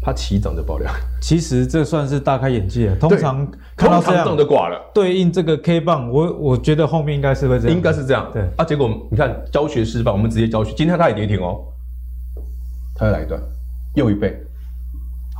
[0.03, 3.47] 它起涨就爆量，其实这算是大开眼界，通常
[3.77, 8.41] 看到这样就挂了，对应这个 K 棒，我我觉得后面应该是会这样，应该是这样，对。
[8.57, 11.61] 啊，结果你看教学示范，我们直接教学，今天它也跌停哦，
[12.95, 13.39] 它又来一段，
[13.93, 14.35] 又一倍。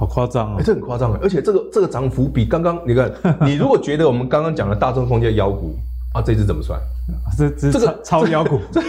[0.02, 0.62] 好夸张啊！
[0.66, 3.14] 这很夸张，而且这个这个涨幅比刚刚你看，
[3.46, 5.76] 你如果觉得我们刚刚讲的大众空间妖股
[6.12, 6.80] 啊，这支怎么算？
[7.38, 8.82] 这这个超妖股， 这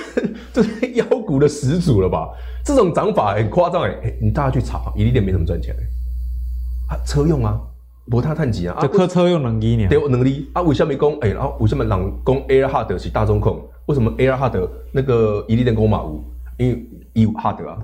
[0.54, 2.30] 这是妖股的始祖了吧？
[2.64, 3.94] 这种涨法很夸张哎！
[4.22, 5.76] 你大家去查，伊利店没怎么赚钱
[6.88, 7.60] 啊，车用啊，
[8.06, 9.88] 无他碳几啊，就客车用能力呢？
[9.90, 11.28] 对，能力啊，为什么讲哎？
[11.28, 11.90] 然后为什么人
[12.24, 13.60] 讲 AirHard 是大众控？
[13.84, 16.24] 为什么 AirHard 那个伊利店讲马五？
[16.56, 17.76] 因为伊有 Hard 啊。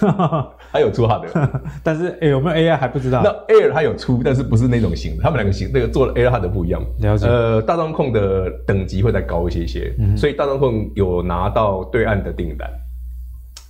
[0.70, 3.22] 还有出哈的， 但是哎，有没有 AI 还不知道。
[3.22, 6.84] 那 Air 它有出，但是不是那种型的，他们两个型那个做了 Air 哈的不一样。
[7.00, 7.26] 了解。
[7.26, 12.70] 呃，大中控的等级会再高一些些，嗯、所以大中控有拿到对岸的订单。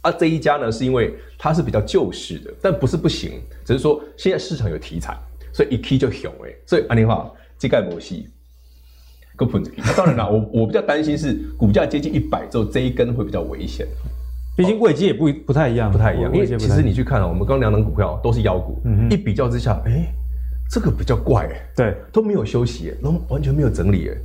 [0.03, 5.17] 啊，这一家呢是因为它是比较旧式的，但不是不行，只是说现在市场有题材，
[5.53, 6.51] 所以一 key 就熊哎。
[6.67, 8.29] 所以安利话，这盖模西，
[9.37, 9.73] 个盘子。
[9.77, 13.87] 那 当然了，我我比较担心是股价接近一百之后，这一根会比较危险。
[14.59, 16.35] 毕竟位阶也不不太一样，不太一样。
[16.35, 20.13] 因为其实你去看啊，我们刚刚两档股票都是妖股，一比较之下，哎，
[20.69, 24.17] 这个比较怪哎，对，都没有休息，都完全没有整理哎，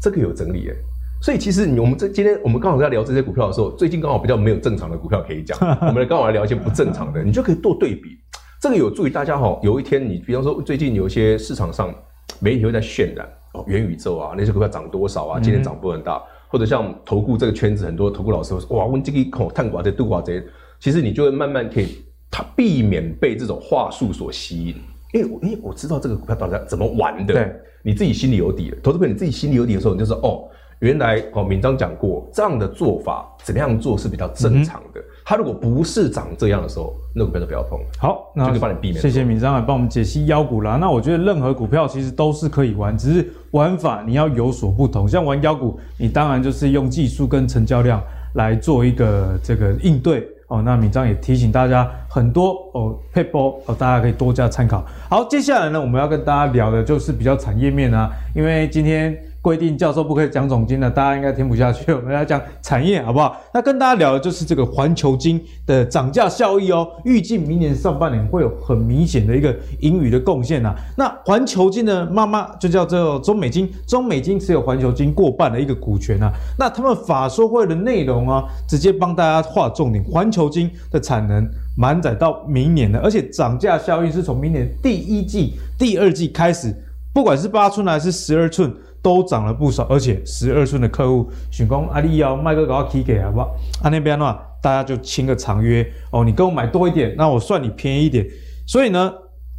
[0.00, 0.74] 这个有整理哎，
[1.20, 8.16] 所以其实我们这今天我们刚好在聊这些股票的时候，最近刚好比较没有正常的股票可以讲， 我们刚好来聊一些不正常的，你就可以做对比，
[8.58, 9.60] 这个有助于大家哈。
[9.62, 11.94] 有一天你比方说最近有一些市场上
[12.40, 16.22] 媒体会在渲染哦，元宇宙啊，那些股票涨多少啊，今天涨幅很大。
[16.52, 20.44] 或者像投顾这个圈子，很多投顾老师会说：“哇，问这个一口探寡这度寡贼，
[20.78, 21.96] 其实你就会慢慢可以，
[22.30, 24.76] 他避免被这种话术所吸引。
[25.14, 27.50] 因为，因为我知道这个股票到底怎么玩的，对，
[27.82, 28.76] 你自己心里有底了。
[28.82, 30.44] 投资朋友你自己心里有底的时候，你就说：哦，
[30.82, 34.98] 原来哦，敏章讲过这样的做法，怎么样做是比较正常的。
[34.98, 37.78] 嗯、他如果不是长这样的时候，那股票就不要碰。
[38.00, 39.00] 好，那就可以帮你避免。
[39.00, 40.76] 谢谢敏章来帮我们解析妖股啦。
[40.80, 43.32] 那我觉得任何股票其实都是可以玩，只是。
[43.52, 48.02] 玩法你要有所不同，像玩妖股，你当然就是用技术跟成交量
[48.34, 50.62] 来做一个这个应对哦。
[50.64, 54.82] 那敏章也提醒大家很多哦，撇步哦，大家可以多加参考。
[55.10, 59.16] 好，接下来呢，我们要跟大家聊的就是比较产业面啊，因为今天。
[59.42, 61.92] 规定教授不可以讲总经的，大家应该听不下去。
[61.92, 63.36] 我们来讲产业好不好？
[63.52, 66.88] 那跟大家聊的就是这个环球金的涨价效益哦。
[67.04, 70.72] 预计明年上半年会有很明显的一个盈余的贡献呐。
[70.96, 76.30] 那环球金的妈妈就叫做中美金，中美金持有环球金过半的一个股权啊。
[76.56, 81.44] 那他们法说会的内容啊，直接帮大家划重点：环球金的产能
[81.76, 86.72] 满载到明年的，而且涨价效益是从明年第一季、第二季开始，
[87.12, 88.72] 不管是八寸还是十二寸。
[89.02, 93.56] 都涨了不少，而且十二寸的客户选工阿力要卖个给我 K 给好不好？
[93.82, 98.24] 啊那边的话，大家就签个长约哦，你跟我买多一点，那我算你便宜一点。
[98.64, 99.12] 所以呢，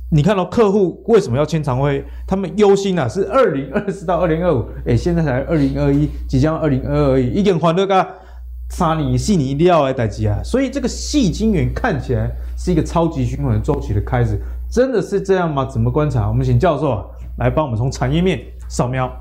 [0.10, 2.02] 你看到客户为什么要签长约？
[2.26, 8.08] 他们忧心啊，是二零二四到二零二五，哎，现在才二零二一，即将二零二二一已，一点还得个
[8.70, 10.42] 三年四年一定要来代志啊。
[10.42, 14.40] 所以这个矽晶圆看起来是一个超级循环周期的开始，
[14.72, 15.66] 真的是这样吗？
[15.66, 16.30] 怎么观察？
[16.30, 17.04] 我们请教授啊
[17.40, 19.12] 来帮我们从产业面扫描。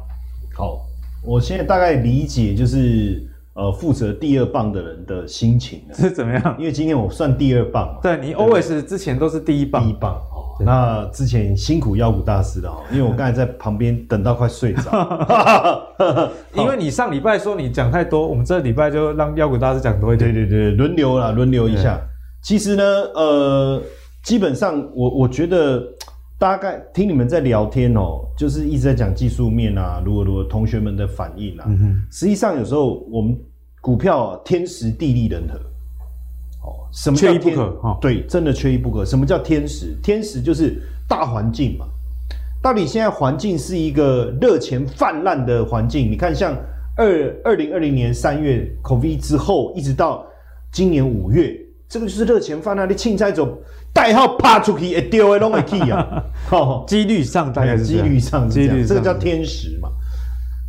[0.54, 0.80] 好，
[1.24, 3.22] 我现在大概理解就是，
[3.54, 6.56] 呃，负责第二棒的人的心情是怎么样？
[6.58, 15.88] 因为今天我算第二棒，对，你 always 之前都是第一棒，第一棒哦，那之前辛苦妖股大师了哦，因为我刚才在旁边等到快睡着。
[16.54, 20.32] 因为你上礼拜说你讲太多，我们这礼拜就让妖股大师讲多一点。
[20.32, 22.00] 对对对，轮流啦，轮流一下。
[22.42, 22.84] 其实呢，
[23.14, 23.82] 呃，
[24.24, 25.82] 基本上我我觉得
[26.42, 31.70] 大概听你们在聊天哦，就是一直在讲技术面啊，如果如果同学们的反应啊，
[32.10, 33.38] 实际上有时候我们
[33.80, 35.56] 股票、啊、天时地利人和。
[36.66, 37.62] 哦，什么叫缺一不可？
[37.84, 39.04] 哦、对，真的缺一不可。
[39.04, 39.96] 什么叫天时？
[40.02, 41.86] 天时就是大环境嘛。
[42.60, 46.10] 到底现在环境是一个热钱泛滥的环境？
[46.10, 46.56] 你看，像
[46.96, 50.26] 二二零二零年三月 COVID 之后，一直到
[50.72, 51.56] 今年五月，
[51.88, 53.56] 这个就是热钱泛滥的青菜种
[53.92, 56.24] 代号趴出去会丢的拢会去啊。
[56.50, 59.88] 哦，几率上大概是几率上是这样，这个叫天时嘛。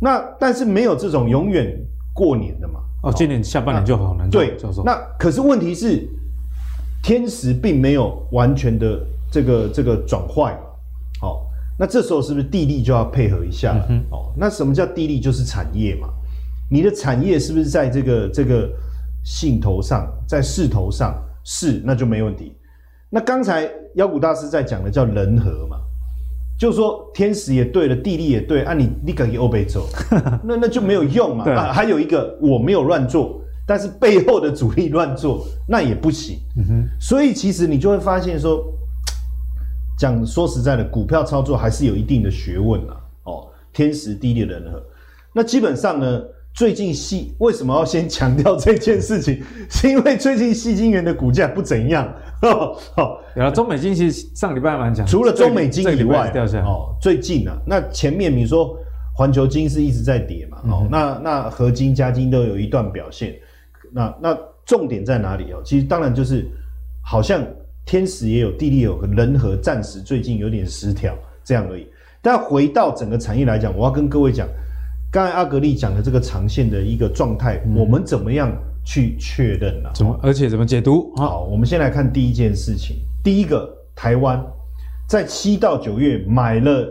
[0.00, 1.74] 那但是没有这种永远
[2.12, 2.80] 过年的嘛。
[3.02, 4.40] 哦，今年下半年就好难做。
[4.40, 4.82] 对，教授。
[4.84, 6.08] 那可是问题是，
[7.02, 8.98] 天时并没有完全的
[9.30, 10.60] 这个这个转坏嘛。
[11.20, 11.46] 好，
[11.78, 13.74] 那这时候是不是地利就要配合一下？
[14.10, 15.20] 哦、那什么叫地利？
[15.20, 16.08] 就是产业嘛。
[16.70, 18.70] 你的产业是不是在这个这个
[19.22, 22.56] 兴头上，在势头上是，那就没问题。
[23.14, 25.76] 那刚才妖股大师在讲的叫人和嘛。
[26.58, 29.88] 就是说天时也对了，地利也对啊你，你你敢给欧北走，
[30.42, 31.44] 那那就没有用嘛。
[31.44, 36.38] 对啊，还有一个我没有乱做，但是背后的主力乱做，那也不行。
[36.56, 36.88] 嗯哼。
[37.00, 38.64] 所以其实你就会发现说，
[39.96, 42.96] 讲说实在的，股票操作还是有一定的学问啊。
[43.24, 44.82] 哦，天时地利人和。
[45.32, 46.22] 那基本上呢，
[46.54, 49.42] 最近矽为什么要先 强调这件事情？
[49.68, 52.14] 是因为最近矽晶圆的股价不怎样。
[52.42, 56.30] 哦，好，然后中美金其实上礼拜蛮强，除了中美金以外，
[56.62, 58.76] 哦，最近啊，那前面你说
[59.14, 63.34] 环球金是一直在跌嘛，哦，那那合金、加金都有一段表现，
[63.92, 65.62] 那那重点在哪里哦？
[65.64, 66.46] 其实当然就是
[67.02, 67.42] 好像
[67.86, 71.86] 天时也有，地利有，人和暂时最近有点失调这样而已。
[72.20, 74.46] 但回到整个产业来讲，我要跟各位讲，
[75.10, 78.50] 刚才阿格力讲的这个长线的一个状态，我们怎么样？
[78.84, 80.18] 去确认了，怎么？
[80.22, 81.10] 而且怎么解读？
[81.16, 82.96] 好，我们先来看第一件事情。
[83.22, 84.44] 第一个，台湾
[85.08, 86.86] 在七到九月买了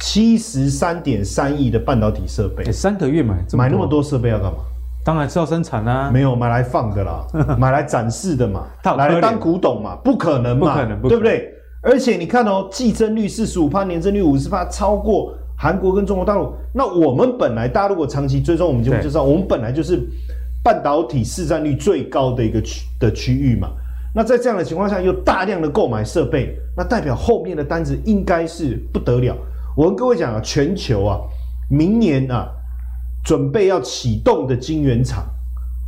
[0.00, 2.70] 七十三点三亿的半导体设备。
[2.70, 4.58] 三个月买买那么多设备要干嘛？
[5.04, 6.10] 当然是要生产啦。
[6.12, 7.26] 没有买来放的啦，
[7.58, 9.96] 买来展示的嘛，来当古董嘛？
[9.96, 10.74] 不可能嘛？
[10.74, 11.52] 不可能，对不对？
[11.82, 16.54] 而且你看哦，季增率四十五趴，年增率五十趴，超过韩国跟中国大陆。
[16.72, 20.00] 那我们本来大家如果长期追踪我们节目就知道，我们本来就是。
[20.62, 23.70] 半导体市占率最高的一个区的区域嘛，
[24.14, 29.36] 那在这样的情况下又大量的购买设备，那代表后面的单子应该是不得了。
[29.76, 31.18] 我跟各位讲啊，全球啊，
[31.70, 32.48] 明年啊，
[33.24, 35.24] 准备要启动的晶圆厂。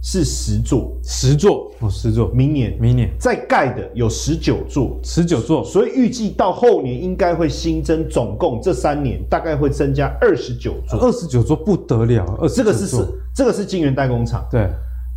[0.07, 2.31] 是十座，十座哦，十座。
[2.35, 5.65] 明年，明年再盖的有十九座，十九座。
[5.65, 11.01] 所以预计到后年应该会新增，总共这三年大概会增加二十九座。
[11.01, 12.99] 二十九座不得了，呃这个是是
[13.35, 14.47] 这个是金源代工厂。
[14.51, 14.69] 对，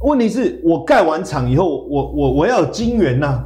[0.05, 3.43] 问题是我盖完厂以后，我我我要有晶圆呐，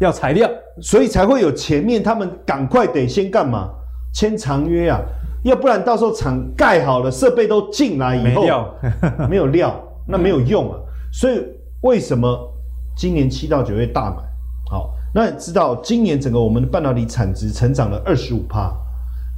[0.00, 0.48] 要材料，
[0.80, 3.68] 所以才会有前面他们赶快得先干嘛？
[4.12, 5.00] 签长约啊，
[5.42, 8.44] 要不然到时候厂盖好了，设备都进来以后，
[9.18, 9.74] 没，没有料，
[10.06, 10.78] 那没有用啊。
[11.14, 11.40] 所以
[11.82, 12.52] 为什么
[12.96, 14.16] 今年七到九月大买？
[14.68, 18.74] 好，那你知道今年整个我们的半导体产值成长了二十五帕，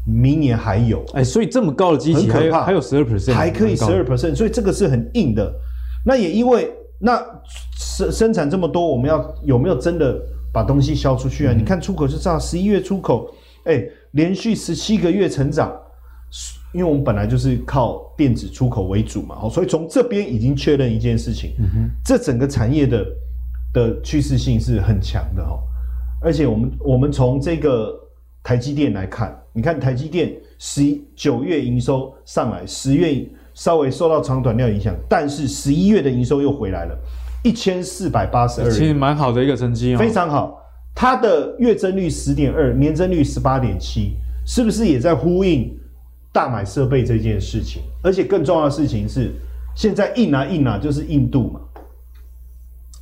[0.07, 5.53] 明年还有哎，所以这么高的基期还有还有十二 percent，还可以十二 percent，所以这个是很硬的。
[6.07, 7.23] 那也因为那
[7.79, 10.19] 生生产这么多，我们要有没有真的
[10.51, 11.53] 把东西销出去啊？
[11.53, 13.31] 嗯、你看出口就知道，十一月出口
[13.65, 15.71] 哎，连续十七个月成长。
[16.77, 23.07] 因为我们本来就是靠电子出口为主嘛，所以从这边已经确认一件事情，嗯、这整个产业的
[23.73, 25.59] 的趋势性是很强的哦。
[26.21, 27.95] 而且我们我们从这个
[28.43, 30.83] 台积电来看，你看台积电十
[31.15, 36.95] 九月营收上来，十月稍微受到长短料影响，但是十一月的营收又回来了，
[37.43, 40.61] 一千四百八十二，其实蛮好的一个成绩哦，非常好。
[40.95, 44.17] 它的月增率十点二，年增率十八点七，
[44.47, 45.75] 是不是也在呼应？
[46.37, 49.33] 大买设备这件事情，而且更重要的事情是，
[49.75, 51.61] 现在印啊印啊，就是印度嘛。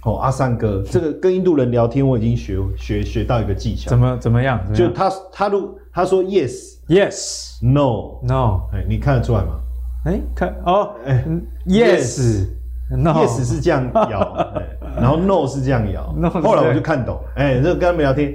[0.05, 3.91] 哦，阿三哥，这个跟印度人聊天，我已经学学学到一个技巧。
[3.91, 4.61] 怎么怎么样？
[4.72, 9.59] 就他他如他说 yes yes no no，哎，你看得出来吗？
[10.05, 11.24] 哎，看哦，哎
[11.66, 12.47] ，yes
[12.91, 14.55] no yes 是这样摇，
[14.95, 16.14] 然后 no 是这样摇。
[16.41, 18.32] 后来我就看懂，哎，这个跟他们聊天，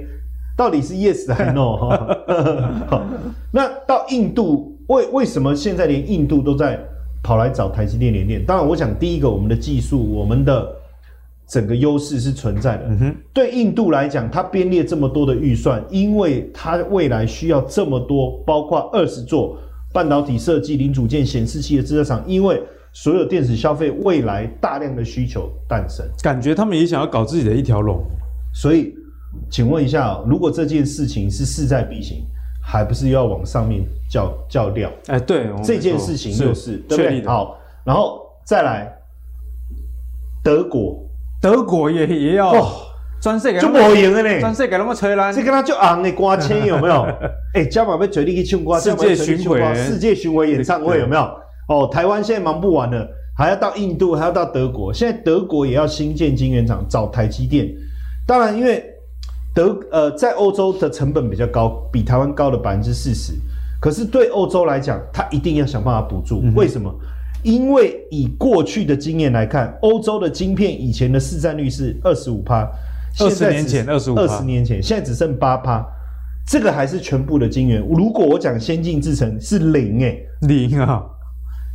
[0.54, 1.88] 到底是 yes 还是 no？
[2.90, 3.02] 好，
[3.50, 4.69] 那到印度。
[4.90, 6.78] 为为什么现在连印度都在
[7.22, 8.44] 跑来找台积电联电？
[8.44, 10.68] 当然，我想第一个，我们的技术，我们的
[11.48, 12.86] 整个优势是存在的。
[12.88, 19.56] 嗯哼，对印度来讲，它编列这么多的预算，因为它未来需要这么多，包括二十座
[19.92, 22.60] 半导体设计、零组件、显示器的制造厂，因为
[22.92, 28.02] 所有电子消费未来大量的需求诞生，感觉他们也想要搞自己的一条龙。
[28.52, 28.92] 所以，
[29.48, 32.24] 请问一下，如果这件事情是势在必行，
[32.70, 34.88] 还不是又要往上面叫叫料？
[35.08, 37.26] 哎，对，这件事情就是，是对不对？
[37.26, 38.88] 好，然后再来，
[40.44, 41.04] 德国，
[41.42, 42.70] 德国也也要哦，
[43.20, 47.06] 专设给就不赢了呢，专设给他们吹烂，这跟他就昂的刮签有没有？
[47.54, 51.22] 哎，加码被嘴里去唱歌，世界巡回，世界巡回演唱会有没有？
[51.68, 53.04] 哦，台湾现在忙不完了，
[53.36, 57.68] 还要到印度，还要到德国，现在德国也要新建晶圆厂，找台积电。
[58.26, 58.84] 当然，因为
[59.54, 63.34] 德呃在欧洲的成本比较高，比台湾高了百分之四十。
[63.80, 66.40] 可是对欧洲来讲，它一定要想办法补助。
[66.42, 66.94] 嗯、为什么？
[67.42, 72.68] 因为以过去的经验来看，欧洲的晶片以前的市占率是二十五趴，
[73.18, 75.84] 二十年前二十五，二十年前现在只剩八趴。
[76.46, 77.80] 这个还是全部的晶圆。
[77.88, 81.02] 如果我讲先进制程是零诶、欸， 零啊。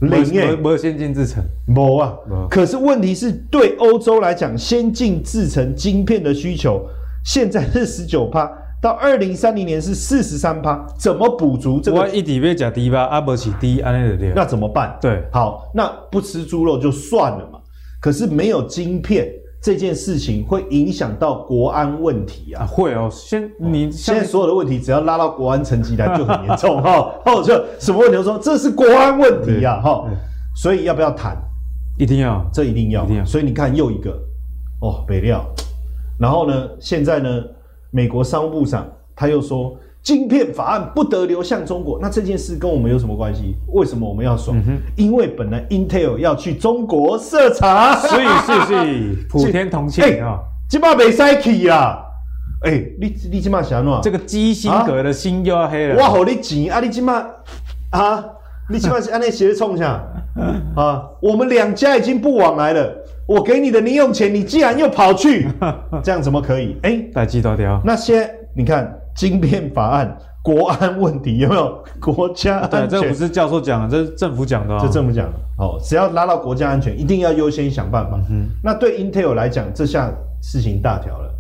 [0.01, 2.13] 零诶，没有先进制程，没啊。
[2.49, 6.86] 可是问题是对欧洲来讲，先进制程晶片的需求
[7.26, 8.49] 现在是十九趴，
[8.82, 11.99] 到二零三零年是四十三趴，怎么补足这个？
[11.99, 14.97] 我一底被讲低吧，阿伯起低，安内的那怎么办？
[15.01, 17.59] 对，好，那不吃猪肉就算了嘛。
[17.99, 19.28] 可是没有晶片。
[19.61, 22.67] 这件事情会影响到国安问题啊！
[22.67, 27.11] 会哦，先你现在所有的问题只要拉到国安层级来就很严重哈。
[27.26, 30.05] 哦，就什么问题都说这是国安问题啊哈。
[30.55, 31.36] 所以要不要谈？
[31.97, 33.26] 一定要，这一定要，一定要。
[33.26, 34.11] 所以你看又一个
[34.82, 35.43] 哦，北料。
[36.20, 37.43] 然后呢，现在呢，
[37.91, 39.78] 美国商务部长他又说。
[40.05, 43.55] 晶片法案不得流向中国，那这件事跟我们有什么关系？
[43.74, 44.55] 为什么我们要爽？
[44.68, 50.38] 嗯、因为本来 Intel 要去中国设厂，所以是是 普天同庆啊！
[50.70, 51.97] 今嘛没塞去啊！
[52.61, 55.95] 哎、欸，你你今嘛想弄这个基辛格的心又要黑了。
[55.95, 56.80] 我给你钱啊！
[56.80, 57.26] 你今嘛
[57.89, 58.24] 啊？
[58.70, 60.03] 你今嘛是按那斜冲下
[60.76, 61.03] 啊？
[61.20, 62.95] 我们两家已经不往来了。
[63.28, 65.47] 我给你的零用钱，你既然又跑去，
[66.03, 66.78] 这样怎么可以？
[66.84, 67.82] 哎、欸，大鸡刀条。
[67.84, 68.99] 那些你看。
[69.15, 72.89] 晶片法案、国安问题有没有国家安全？
[72.89, 74.80] 对，这不是教授讲的，这是政府讲的、哦。
[74.82, 75.39] 这政府讲的。
[75.57, 78.19] 哦，只要拉到国家安全，一定要优先想办法。
[78.30, 80.11] 嗯，那对 Intel 来讲，这下
[80.43, 81.34] 事情大条了，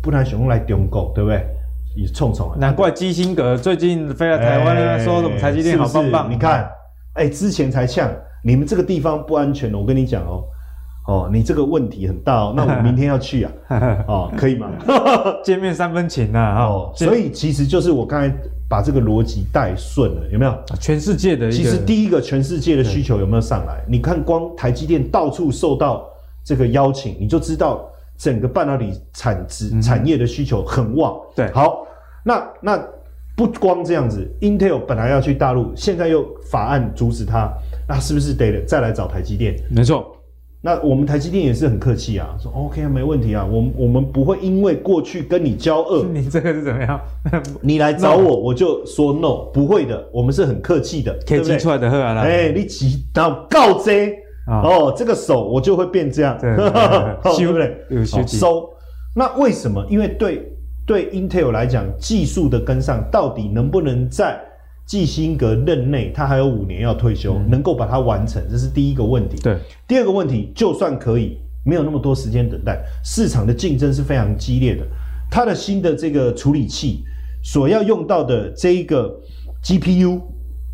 [0.00, 1.44] 不然熊来中国，对不对？
[1.96, 2.48] 也冲冲。
[2.56, 6.26] 难怪基辛格最近飞来台湾，欸、说什么台积电好棒棒。
[6.26, 6.62] 是是你看，
[7.14, 8.08] 哎、欸，之前才呛
[8.44, 10.44] 你们这个地方不安全，我跟你讲哦。
[11.06, 13.52] 哦，你这个问题很大哦， 那我明天要去啊，
[14.08, 14.68] 哦，可以吗？
[15.44, 18.34] 见面三分情啊，哦，所以其实就是我刚才
[18.68, 20.54] 把这个逻辑带顺了，有没有？
[20.80, 23.84] 全世界的，其实第一个全世界的需求有没有上来？
[23.88, 26.04] 你看光台积电到处受到
[26.44, 27.88] 这个邀请，你就知道
[28.18, 31.16] 整个半导体产值产业的需求很旺。
[31.36, 31.86] 对，好，
[32.24, 32.84] 那那
[33.36, 37.52] 不光这样子，Intel 本来要去大陆，现在又法案阻止他，
[37.86, 39.54] 那是不是得再来找台积电？
[39.70, 40.15] 没错。
[40.66, 47.00] 那我们台积电也是很客气啊，说 OK 啊，没问题啊，我们我们不会因为过去跟你交恶，你这个是怎么样？
[47.62, 54.12] 你来找我.我就说 no，不会的，我们是很客气的，可以寄出来的，哎、欸，你急到告知
[54.48, 56.50] 哦，这个手我就会变这样，对
[57.46, 58.26] 不对？
[58.26, 58.68] 收。
[59.14, 59.86] 那为什么？
[59.88, 60.52] 因为对
[60.84, 64.36] 对 Intel 来讲，技术的跟上到底能不能在？
[64.86, 69.36] 基辛格任内，他还有五年要退休，嗯、能够把它完成，这是第一个问题。
[69.42, 69.58] 对，
[69.88, 74.86] 第二个问题，就算可以，没有那么多时间等待，市场的竞争是非常激烈的。
[75.28, 77.04] 它的新的这个处理器
[77.42, 79.12] 所要用到的这一个
[79.64, 80.20] GPU，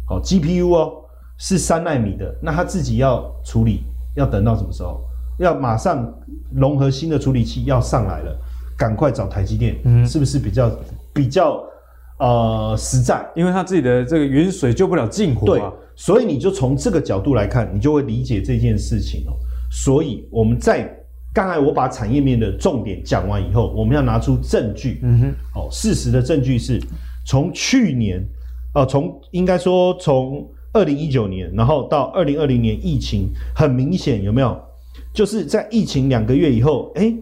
[0.06, 0.92] 好 GPU 哦，
[1.38, 3.84] 是三纳米的，那他自己要处理，
[4.14, 5.00] 要等到什么时候？
[5.38, 6.06] 要马上
[6.54, 8.38] 融合新的处理器要上来了，
[8.76, 10.70] 赶快找台积电，嗯，是不是比较
[11.14, 11.64] 比较？
[12.22, 19.34] 呃，实在，因为他自己的这个远水救不了近火，啊，对，所以你就从这个角度来看，你就会理解这件事情哦。
[19.72, 20.88] 所以我们在
[21.34, 25.00] 刚才我把产业面的重点讲完以后，我们要拿出证据。
[25.02, 26.80] 嗯哼，好，事实的证据是
[27.26, 28.24] 从去年，
[28.72, 34.56] 呃，从应该说从二零一九年，然后到二零二零年疫情，很明显有没有？
[35.12, 37.12] 就是在疫情两个月以后，哎，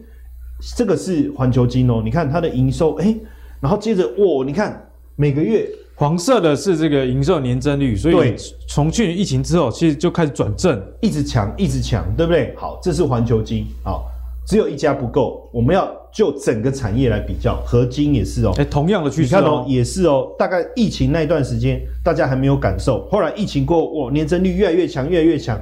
[0.76, 3.16] 这个是环球金哦，你看它的营收，哎，
[3.62, 4.88] 然后接着哇，你看。
[5.20, 5.68] 每个月。
[5.96, 8.34] 黄色的是这个营收年增率，所以
[8.66, 12.54] 从去年疫情之后，其实就开始转正，一直强，一直强，对不对？
[12.56, 14.10] 好，这是环球金，好，
[14.46, 25.60] 只有一家不够，我们要就整个产业来比较，合金也是哦，哎，同样的趋势，你看哦，也是哦，大概疫情那一段时间，大家还没有感受，后来疫情过后，哇，年增率越来越强，越来越强，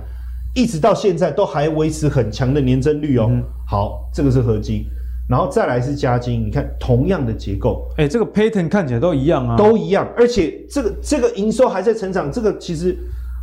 [0.54, 3.26] 一直到现在都还维持很强的年增率哦。
[3.28, 4.84] 嗯、好，这个是合金，
[5.28, 12.96] 然后再来是加金，你看同样的结构，哎、欸，这个 pattern 看起来都一样啊，都一样，而且这个这个营收还在成长，这个其实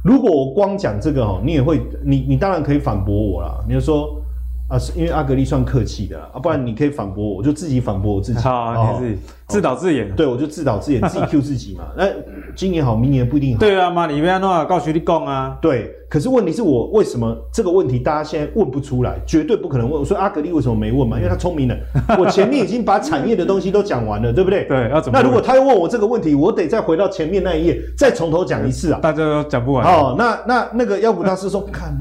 [0.04, 4.22] 如果我光讲这个哦，你也会，你你当然可以反驳我啦，你就说。
[4.68, 8.40] 啊，是因为阿格力算客气的啊，不然你可以反驳我，我就自己反驳我自己。
[8.40, 10.12] 好、啊，你自己自导自演。
[10.16, 11.84] 对，我就自导自演，自己 Q 自己嘛。
[11.96, 12.08] 那
[12.56, 13.60] 今年好，明年不一定好。
[13.60, 15.56] 对啊，妈，你不要弄告诉你讲啊。
[15.62, 19.20] 对，可是问题是我为什么这个问题大家现在问不出来？
[19.28, 20.00] 绝对不可能问。
[20.00, 21.18] 我说阿格力为什么没问嘛？
[21.18, 21.78] 因为他聪明了。
[22.18, 24.64] 我前面已经把产业的东西都讲完了，对不对？
[24.64, 25.20] 对，要怎么？
[25.20, 29.00] 那如果他又问我这个问题，我得再回到前面那一页，再从头讲一次啊。
[29.00, 29.86] 大家都讲不完。
[29.86, 31.96] 哦，那那那个要不大师说 看。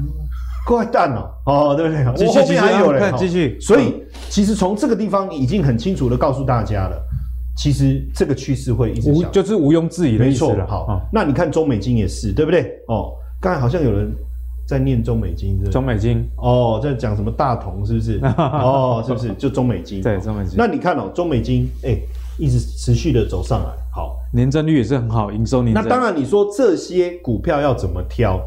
[0.65, 2.03] 怪蛋哦，哦，对不对？
[2.15, 3.57] 继续我后面还有嘞，继续。
[3.61, 6.99] 所以其实从这个地方已经很清楚的告诉大家了，
[7.55, 10.65] 其实这个趋势会一直小，就是毋庸置疑的意思了。
[10.65, 12.63] 好，那你看中美金也是，对不对？
[12.87, 14.11] 哦，刚才好像有人
[14.67, 18.19] 在念中美金是，中美金哦，在讲什么大同是不是？
[18.25, 19.31] 哦，是不是？
[19.35, 20.55] 就中美金，对，中美金。
[20.57, 21.95] 那你看哦，中美金哎，
[22.39, 25.75] 一直持续的走上来，好，年增率也是很好，营收年。
[25.75, 28.41] 那当然，你说这些股票要怎么挑？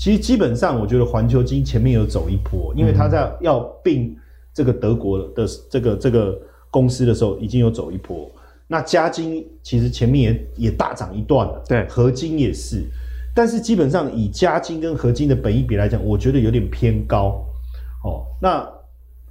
[0.00, 4.16] 其实基本上，我觉得环球金前面有走一波，因为他在要并
[4.54, 6.40] 这个德国的这个这个
[6.70, 8.26] 公司的时候，已经有走一波。
[8.66, 12.82] 那嘉金其实前面也也大涨一段了，对，合金也是。
[13.34, 17.44] 但是基本上以嘉金跟合金的本益比来讲，我觉得有点偏高。
[18.02, 18.66] 哦，那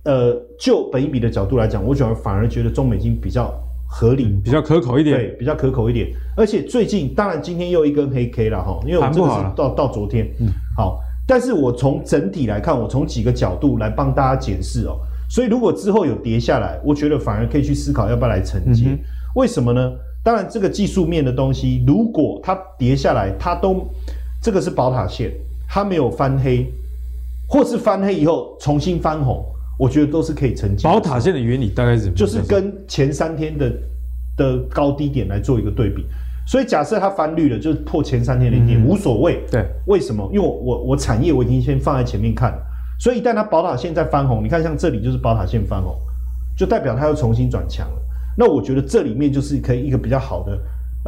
[0.03, 3.51] 呃，就本益比的角度来讲，我反而反而觉得中美金比较。
[3.89, 6.07] 合理，比较可口一点，对，比较可口一点。
[6.37, 10.99] 而且最近，当然今天又一根黑 K 了哈，因为我们这个是到到昨天，嗯，好。
[11.27, 14.97] 但是我从整体来看，我从几个角度来帮大家解释哦。
[15.29, 18.85] 所以如果之后有跌下来，我觉得反而可以去思考要不要来承接。
[18.87, 18.99] 嗯、
[19.35, 19.91] 为什么呢？
[20.23, 23.87] 当然这个技术面的东西，如果它跌下来，它都
[24.41, 25.31] 这个是宝塔线，
[25.67, 26.65] 它没有翻黑，
[27.47, 29.45] 或是翻黑以后重新翻红。
[29.79, 30.83] 我觉得都是可以承接。
[30.83, 32.15] 宝塔线的原理大概是什么？
[32.15, 33.71] 就是跟前三天的
[34.35, 36.05] 的高低点来做一个对比。
[36.45, 39.39] 所以假设它翻绿了，就是破前三天的低点，嗯、无所谓。
[39.49, 40.29] 对，为什么？
[40.33, 42.53] 因为我我我产业我已经先放在前面看，
[42.99, 45.95] 所以一旦它宝塔线再翻红，你看像这里就是宝塔线翻红，
[46.57, 48.01] 就代表它要重新转强了。
[48.37, 50.59] 那我觉得这里面就是可以一个比较好的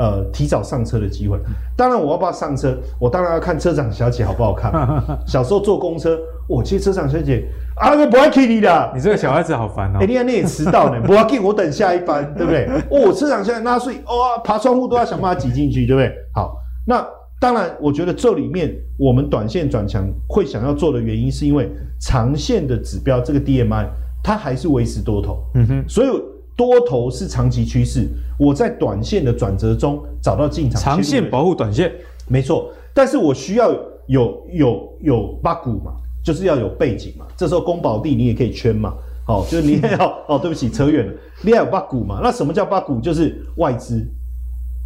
[0.02, 1.38] 呃提早上车的机会。
[1.78, 4.72] 当然我要不要上车，我当然要看车长小姐好不好看。
[5.28, 7.48] 小时候坐公车，我其实车长小姐。
[7.76, 8.92] 啊，我不爱听你的。
[8.96, 9.98] 你这个小孩子好烦哦。
[10.00, 12.68] 哎、欸，你看你也迟到呢， 不要紧，我等下一班，对不对？
[12.90, 16.12] 哦，车长现在纳税，哦，爬窗户都要想办法挤进去，对不对？
[16.34, 17.06] 好，那
[17.40, 23.88] 当然，我觉得这里面我们短线转强会想要做的原因，是因为长线的指标这个 DMI
[24.24, 26.08] 它还是维持多头，嗯哼，所以
[26.56, 28.08] 多头是长期趋势。
[28.38, 31.92] 我在短线的转折中找到进场，长线保护短线，
[32.28, 32.70] 没错。
[32.94, 33.72] 但是我需要
[34.08, 35.94] 有有有八股嘛。
[36.24, 38.94] 就是要有背景嘛，这时候宫保地你也可以圈嘛，
[39.26, 43.00] 好、哦，就是你也要 哦，对不起，扯远了，你要有八股嘛，那什么叫八股？
[43.02, 44.08] 就是外资、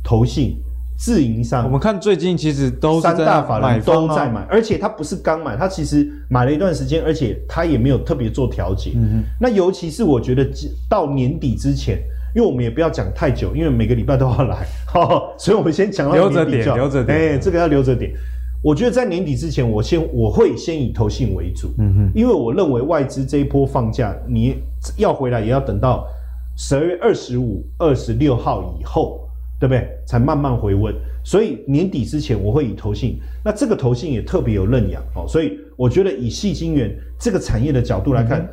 [0.01, 0.55] 投信、
[0.97, 1.65] 自营商。
[1.65, 8.91] 我们看最近其实都三大法人都在买，而且他不是刚买，他其实买了一段时间，而且他也没有特别做调节。
[9.39, 10.47] 那尤其是我觉得
[10.89, 11.99] 到年底之前，
[12.35, 14.65] 因为我们也不要讲太久，因为每个礼拜都要来，
[15.37, 16.15] 所以我们先讲到。
[16.15, 18.11] 留着点，留着点，哎，这个要留着点。
[18.63, 24.55] 我觉得在年底之前，我先我会先以投信为主，嗯哼，因为我认为外资这一波放假，你
[24.97, 26.07] 要回来也要等到
[26.57, 29.24] 十二月二十五、二十六号以后，
[29.59, 29.87] 对不对？
[30.05, 30.93] 才慢慢回温。
[31.23, 35.25] 所以年底之前，我会以投信，那这个投信也特别有认养哦。
[35.27, 38.49] 所以我觉得以细晶圆这个产业的角度来看，嗯、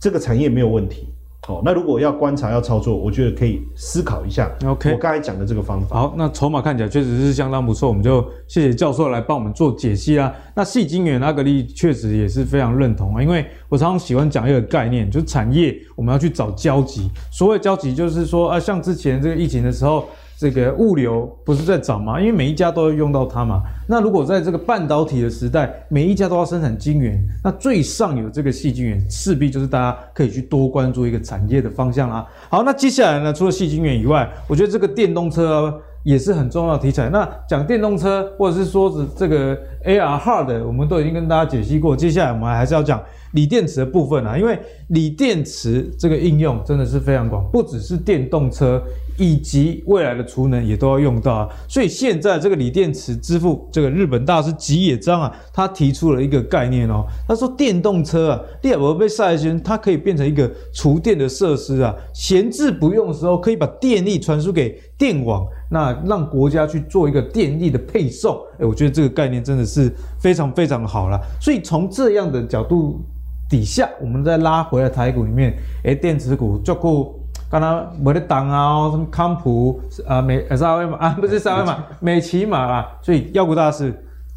[0.00, 1.08] 这个产业没有问题。
[1.48, 4.50] 哦，那如果要观察要操作，我觉得可以思考一下。
[4.64, 5.96] OK，我刚才讲的这个方法。
[6.00, 10.34] 好，那筹码看起来确实是相当不错，我们就谢谢教授来帮我们做解析啊。
[10.56, 17.08] 那细晶圆阿格力确实也是非常认同啊，因为我常常喜欢讲一个概念，就是产业我们要去找交集。
[17.30, 20.08] 所谓交集，就是说啊，像之前这个疫情的时候。
[20.38, 22.20] 这个物流不是在涨吗？
[22.20, 23.62] 因为每一家都要用到它嘛。
[23.88, 32.26] 那如果在这个半导体的时代，每一家都要生产晶圆，那最上游这个细晶圆势必就是大家可以去多关注一个产业的方向啦。
[32.50, 37.08] 好，那接下来呢，除了细晶圆以外，我觉得这个电动车也是很重要的题材。
[37.08, 39.56] 那讲电动车或者是说是这个
[39.86, 41.96] AR Hard，我们都已经跟大家解析过。
[41.96, 44.58] 接下来我们还是要讲锂电池的部分啊，因为
[44.88, 48.82] 锂电池这个应用真的是非常广，不只是电动车。
[49.18, 51.48] 以及未来的储能也都要用到啊。
[51.68, 68.36] 所以现在这个锂电池之父，这个日本大师吉野彰啊，他提出了一个概念哦，他说电动车啊，电不被晒先，它可以变成一个储电的设施啊，闲置不用的时候可以把电力传输给电网，那让国家去做一个电力的配送。
[68.58, 71.20] 哎，我觉得这个概念真的是非常非常好了。
[71.40, 73.00] 所以从这样的角度。
[73.48, 77.14] 底下，我们再拉回来台股里面，哎，电池股就够，
[77.60, 83.92] 刚刚没得挡啊，什么康普啊，美三威嘛啊，不是三威嘛，美琪玛啊，所以妖股大师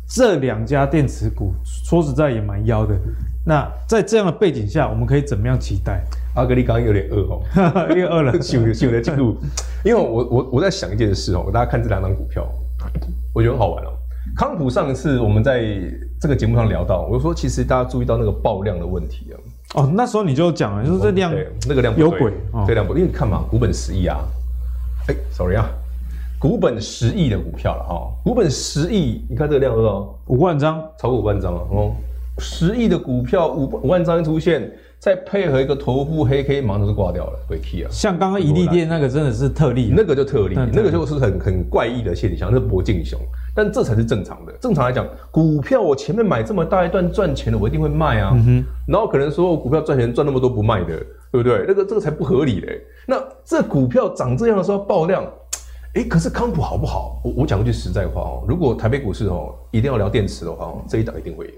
[0.07, 2.95] 这两家电池股，说实在也蛮妖的。
[3.45, 6.03] 那在这样的背景下，我们可以怎么样期待？
[6.35, 7.41] 阿格力刚刚有点饿哦，
[7.89, 9.35] 有点饿了，秀秀的进入，
[9.83, 12.47] 因为我我我在想一件事哦，大家看这两张股票，
[13.33, 13.89] 我觉得很好玩哦。
[14.35, 15.63] 康普上一次我们在
[16.21, 19.35] 这个节目上聊到，我就说其实大家注意到那个爆量的问题啊。
[19.75, 24.17] 哦，那时候你就讲了，就是这量、哦、那个量有鬼，这、哦、量不，因为你看嘛，股本十亿啊，
[25.07, 25.69] 哎，sorry 啊，
[26.39, 30.19] 股本十亿的股票了哈、哦，股本十亿，你看这个量多少？
[30.27, 31.91] 五万张，超过五万张了哦，
[32.39, 34.71] 十亿的股票五五万张一出现。
[34.99, 37.87] 再配合一个头部黑 K，马上就挂掉了，鬼 K 啊！
[37.89, 43.17] 像刚刚一利电那个真的是特例，那个就特例，那个就是很很怪异的现象，那是博进熊，
[43.59, 44.53] 但这才是正常的。
[44.61, 48.31] 正常来讲，股票我前面买这么大一段赚钱的，我一定会卖啊。
[48.47, 50.97] 嗯、然后可能说我股票赚钱赚那么多不卖的，
[51.29, 51.65] 对不对？
[51.67, 52.81] 那个这个才不合理嘞。
[53.05, 55.29] 那这股票涨这样的时候爆量，
[55.95, 57.21] 哎，可是康普好不好？
[57.21, 61.51] 我我讲句实在话哦，如果台北股市哦一定要聊电池的话，这一档一定会有。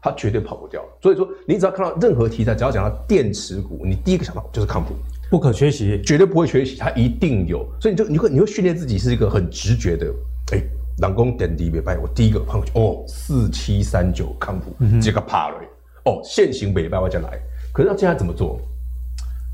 [0.00, 4.94] 它绝对跑不掉，所以说你只要看到任何题材，只要讲到电池股，你第一个想到就是康普，
[5.28, 7.66] 不可缺席，绝对不会缺席，它一定有。
[7.80, 10.06] 所以你就你会你会训练自己是一个很直觉的，
[10.52, 10.64] 哎、欸，
[11.02, 15.56] 人工点滴别拜，我第一个碰过去，哦，四七三九康普，这个怕了，
[16.04, 17.38] 哦，现行别拜我再来。
[17.72, 18.60] 可是要接下来怎么做？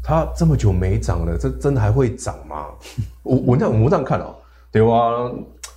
[0.03, 2.67] 它这么久没涨了，这真的还会涨吗？
[3.23, 4.29] 我我这样我们这样看啊，
[4.71, 5.31] 对吧？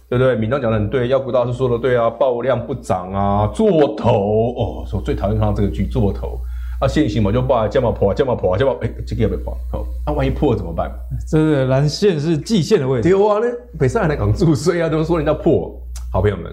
[0.10, 0.36] 对不对？
[0.36, 6.38] 敏章讲的很对，妖股大师说的对啊，爆量不涨啊，做头哦，我最讨厌看到这个句做头
[6.82, 10.92] 啊，现行嘛就爆，加码破，这么破，这么哎，这个要被破，好，那、啊、万一破了怎么办？
[11.30, 15.80] 这是蓝线是季线的位置，对啊，那北上来讲注水啊，都说人家破，
[16.12, 16.52] 好朋友们，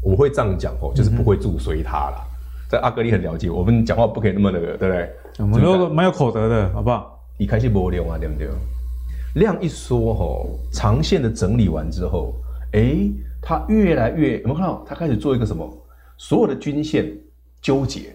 [0.00, 2.24] 我会这样讲哦，就是不会注水它啦。
[2.70, 5.10] 在、嗯、阿格力很了解，我们讲话不可以那么那个，对不对？
[5.40, 7.20] 我们都蛮有口德的，好不好？
[7.36, 8.48] 你开始没量啊，对不对？
[9.34, 12.32] 量一说吼，长线的整理完之后。
[12.74, 13.08] 哎，
[13.40, 14.84] 它越来越有没有看到？
[14.84, 15.68] 它开始做一个什么？
[16.16, 17.12] 所有的均线
[17.60, 18.14] 纠结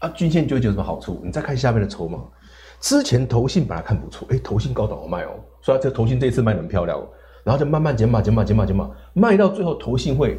[0.00, 1.20] 啊，均线纠结有什么好处？
[1.24, 2.18] 你再看下面的筹码，
[2.80, 5.30] 之前投信本来看不错，哎，投信高档我卖哦，
[5.62, 7.06] 所以这投信这一次卖得很漂亮哦，
[7.44, 10.38] 然后就慢慢减码、减码、减码、减码，卖到最后投信会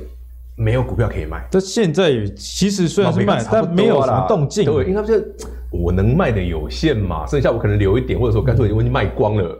[0.56, 1.48] 没有股票可以卖。
[1.52, 4.66] 这现在其实虽然是卖，但没有什么动静。
[4.66, 5.24] 对，因为这
[5.72, 9.58] 我能卖的有限嘛，剩下我可能留一点，或者说干脆我已经卖光了。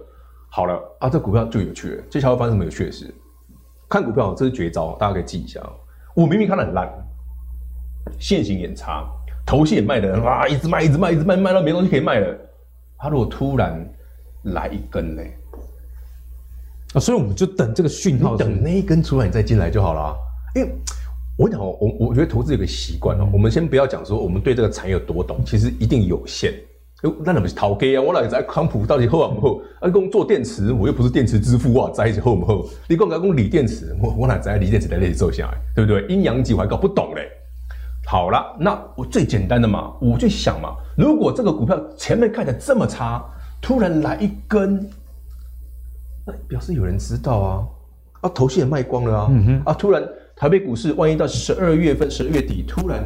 [0.50, 3.14] 好了啊，这股票就有趣了，接下来会发生什么有趣的事？
[3.88, 5.62] 看股票，这是绝招，大家可以记一下。
[6.14, 6.90] 我明明看的很烂，
[8.20, 9.08] 线型也差，
[9.46, 12.38] 头线也卖的哇，一直卖，一直卖，一直卖，卖到没东西可以卖了。
[12.98, 13.84] 他如果突然
[14.44, 15.24] 来一根呢？
[16.94, 20.16] 啊，所以我们就等这个讯号，等那一根出来，你再进来就好了。
[20.56, 20.70] 因为
[21.38, 26.54] 我讲，我我觉得投资有个习惯哦，我们先不要讲说我们对这个产业有多懂，其实一定有限。
[27.26, 28.02] 那怎么是逃给啊？
[28.02, 29.62] 我哪在康普到底好不厚？
[29.80, 32.70] 啊，你讲做电池，我又不是电池之父啊，在一起好不厚？
[32.88, 36.06] 你讲讲讲锂电池，我我哪在锂电池在那里做下来，对不对？
[36.08, 37.28] 阴阳极我还搞不懂嘞。
[38.12, 43.24] 好了，那我最简单的嘛，我就想嘛，如果这个股票前面看起来这么差，
[43.62, 44.86] 突然来一根，
[46.28, 47.64] 那表示有人知道啊，
[48.20, 50.04] 啊，头绪也卖光了啊，嗯哼，啊，突然
[50.36, 53.02] 台北股市万一到十二月份、十二月底突然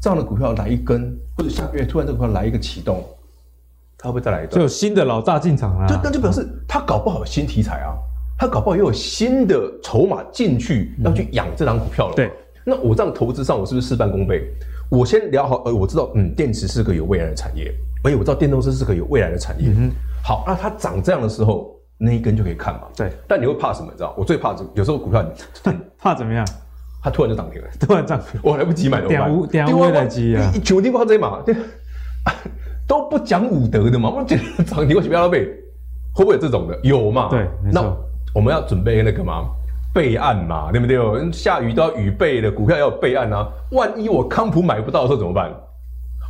[0.00, 3.04] 这样的股票来一根，或者下个月突然这个股票来一个启动。
[3.98, 4.54] 它会不会再来一段？
[4.54, 7.98] 就有新的老大进场了，就那就表示他搞不好有新题材啊，
[8.38, 12.14] 他搞不好又有新的筹码进去要去养这张股票了。
[12.14, 12.30] 对，
[12.68, 14.46] 那我这样投资上我是不是事半功倍？
[14.90, 17.72] 我先聊好，呃，我知道，嗯，电池是个有未来的产业，
[18.04, 19.70] 而且我知道电动车是个有未来的产业。
[19.74, 19.90] 嗯，
[20.22, 22.82] 好，那它涨这样的时候，那一根就可以看嘛。
[22.96, 23.88] 对，但你会怕什么？
[23.90, 24.14] 你知道？
[24.18, 26.46] 我最怕这有时候股票你 怕怎么样？
[27.02, 30.50] 它突然就涨停了，突然涨，我来不及买的，点五点五来及啊！
[30.52, 31.42] 你九天挂这嘛？
[32.86, 34.10] 都不讲武德的嘛？
[34.10, 35.44] 我觉得涨停为什么要被？
[36.14, 36.78] 会不会有这种的？
[36.82, 37.28] 有嘛？
[37.30, 37.82] 对，那
[38.34, 39.48] 我们要准备那个嘛
[39.98, 41.32] 备案嘛，对不对？
[41.32, 43.48] 下雨都要雨备的，股票要备案啊。
[43.72, 45.52] 万一我康普买不到的时候怎么办？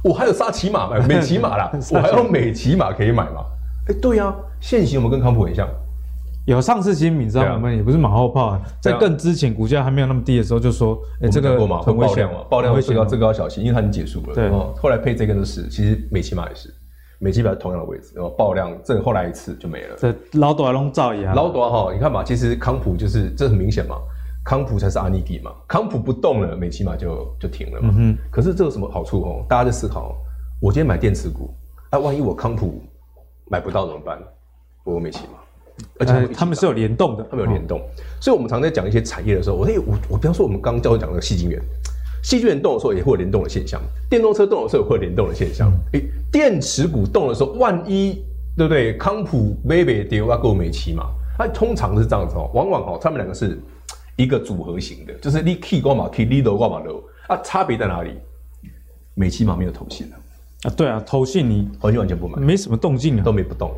[0.02, 3.44] 我还有沙琪玛买美琪玛啦，我还有美琪玛可以买嘛？
[3.88, 5.68] 哎，对呀、啊，现行我们跟康普很像。
[6.46, 7.52] 有上次新你知道吗？
[7.56, 11.50] 我们也不是马后炮啊，在更之前股价还没有那么低的时候，就说，哎，这个
[11.82, 14.34] 很危险嘛，爆量会这个这个要小心，因为它已经结束了。
[14.34, 14.48] 对，
[14.80, 16.72] 后来配这个的是，其实美琪玛也是，
[17.20, 19.96] 美琪玛同样的位置，然后爆量，这后来一次就没了。
[19.98, 23.96] 这老大龙造一样，老大哈，你看嘛，其实康普就是这很明显嘛，
[24.44, 27.92] 康普才是阿尼迪嘛，康普不动了，美琪玛就就停了嘛。
[27.98, 29.44] 嗯、可是这有什么好处哦？
[29.48, 30.14] 大家在思考，
[30.60, 31.52] 我今天买电池股，
[31.90, 32.80] 那、啊、万一我康普
[33.50, 34.16] 买不到怎么办？
[34.84, 37.82] 我有美琪玛，而且他们是有联动的，他们有联动，哦、
[38.20, 41.60] 所以我们常在讲一些产业的时候，我我我比方说我们刚刚教授讲那个矽晶圆。
[42.22, 45.72] 矽晶圆动的时候也会有联动的现象，电动车动的时候也会有联动的现象。
[45.92, 48.22] 哎、嗯，电池股动的时候，万一
[48.56, 48.96] 对不对？
[48.96, 51.04] 康普、baby 跌啊，够美琪嘛？
[51.36, 53.60] 它通常是这样子哦，往往哦，他们两个是
[54.16, 58.10] 一个组合型的，就是你 key 挂嘛 key，你都挂嘛都啊，差别在哪里？
[59.14, 60.16] 美琪嘛没有投信了
[60.62, 63.72] 啊，对啊，投信你完全完全不买，没什么动静啊，都没不动。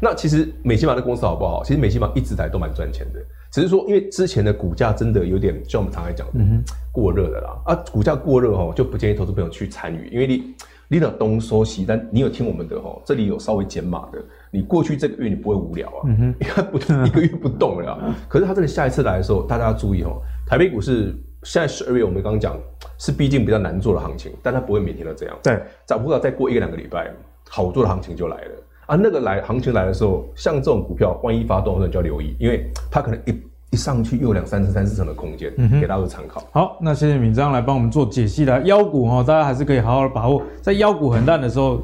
[0.00, 1.62] 那其实美琪玛的公司好不好？
[1.64, 3.20] 其实美琪玛一直来都蛮赚钱的，
[3.52, 7.62] 只是说因为之前的股价真的有点，像我们常来讲，嗯、哼过热的啦。
[7.66, 10.54] 啊，股价过热哈，就不建议投资朋友去参与，因为你
[10.88, 14.18] 你有东收西，但你有听我们的哈，这里有稍微减码的，
[14.50, 18.16] 你过去这个月你不会无聊啊，嗯、哼因为不一个月不动了啊。
[18.26, 22.58] 可是它这里下一次来的时候，大家要注意哦，台北股市现在十二月我们刚刚讲
[22.96, 25.36] 是毕竟比较难做的行情，但它不会每天都这样。
[25.42, 27.12] 对，找不到再过一个两个礼拜，
[27.50, 28.50] 好做的行情就来了。
[28.92, 33.34] 啊，那个来行情来的时候，像这种股票，万一发动的时候，你就要留意，因为它可能一
[33.70, 36.44] 一上去又有两三成、三四成的空间，嗯、给大家做参考。
[36.50, 41.80] 好，那谢谢敏章来帮我们做解析的妖股哈，大家还是可以好好的把握，在妖股很烂的时候，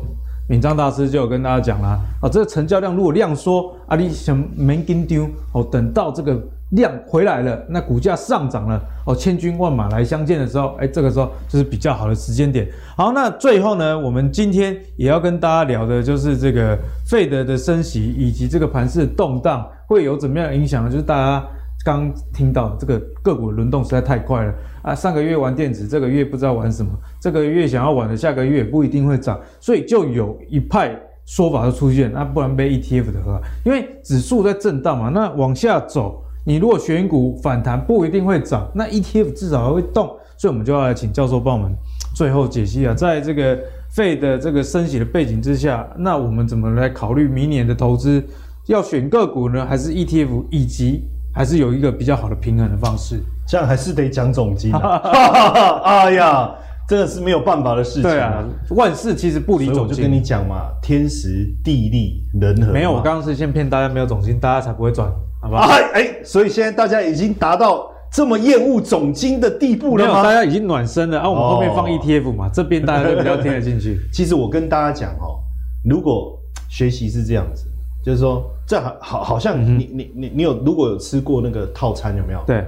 [0.50, 6.38] 敏章大师就有跟大家讲啦，啊，这个成交量如果量缩，啊，你想没跟丢哦，等到这个。
[6.70, 12.68] 量回来了，那股价上涨了哦，千军万马来相见的时候，哎，这个时候就是比较好的时间点。
[12.94, 20.90] 好，那最后呢，我们今天也要跟大家聊的就是这个费德的升息以及这个盘势动荡会有怎么样的影响呢？
[20.90, 21.42] 就是大家
[21.86, 24.52] 刚听到这个个股轮动实在太快了
[24.82, 30.94] 啊，上个月玩电子，这个月不知道玩什么，这个月想要玩的，下个月不一定会涨，所以就有一派
[31.24, 36.22] 说法就出现，那不然被 ETF 的喝，因为指数在震荡嘛，那往下走。
[36.48, 40.06] 你如果选股反弹不一定会涨，那 ETF 至少还会动，
[40.38, 41.70] 所以我们就要来请教授帮我们
[42.16, 43.54] 最后解析啊，在这个
[43.94, 48.24] Fed 的这个升息的背景之下，那我们怎么来考虑明年的投资？
[48.64, 53.20] 要选个股呢，还是 ETF，以及还是有一个比较好的平衡的方式？
[53.46, 54.96] 这样还是得讲总金啊！
[55.84, 56.50] 哎呀，
[56.88, 58.04] 真的是没有办法的事情。
[58.04, 59.88] 对啊，万事其实不离总经。
[59.88, 62.72] 我就跟你讲嘛，天时地利人和。
[62.72, 65.12] 没有，我刚刚是先骗大家没有总金，大家才不会赚。
[65.40, 70.22] 好吧，哎哎，所以现在大家已经达到这么厌恶总经的地步了吗？
[70.22, 71.28] 大家已经暖身了啊！
[71.28, 74.00] 我们后面放 ETF 嘛，哦、这边大家都比较听得进去。
[74.12, 75.38] 其实我跟大家讲哦，
[75.84, 76.36] 如果
[76.68, 77.66] 学习是这样子，
[78.04, 82.42] 就是说，这好好好像你、嗯、你你你有如果有吃过那个套餐有没有？
[82.46, 82.64] 对，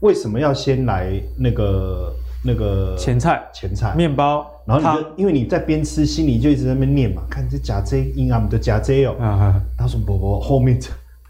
[0.00, 2.12] 为什么要先来那个
[2.44, 3.42] 那个前菜？
[3.54, 9.14] 前菜面包，然后你就因为你在边吃，心里就一直在那边念嘛，看这假 J 阴暗的假 J 哦。
[9.18, 10.78] 啊他说不不后面。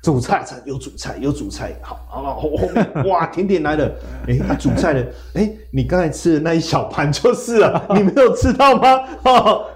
[0.03, 3.89] 主菜有主菜有主菜，好，好，后后面哇，甜点来了，
[4.27, 5.01] 哎、欸，主菜的，
[5.35, 9.01] 哎、欸，你刚才吃的那一小盘就是啊， 你没有吃到吗？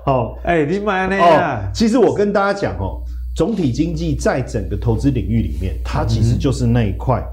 [0.04, 3.00] 好，哎、欸，你买那个，其实我跟大家讲哦，
[3.36, 7.24] 总体经济在整个投资领域里面，它其实就是那一块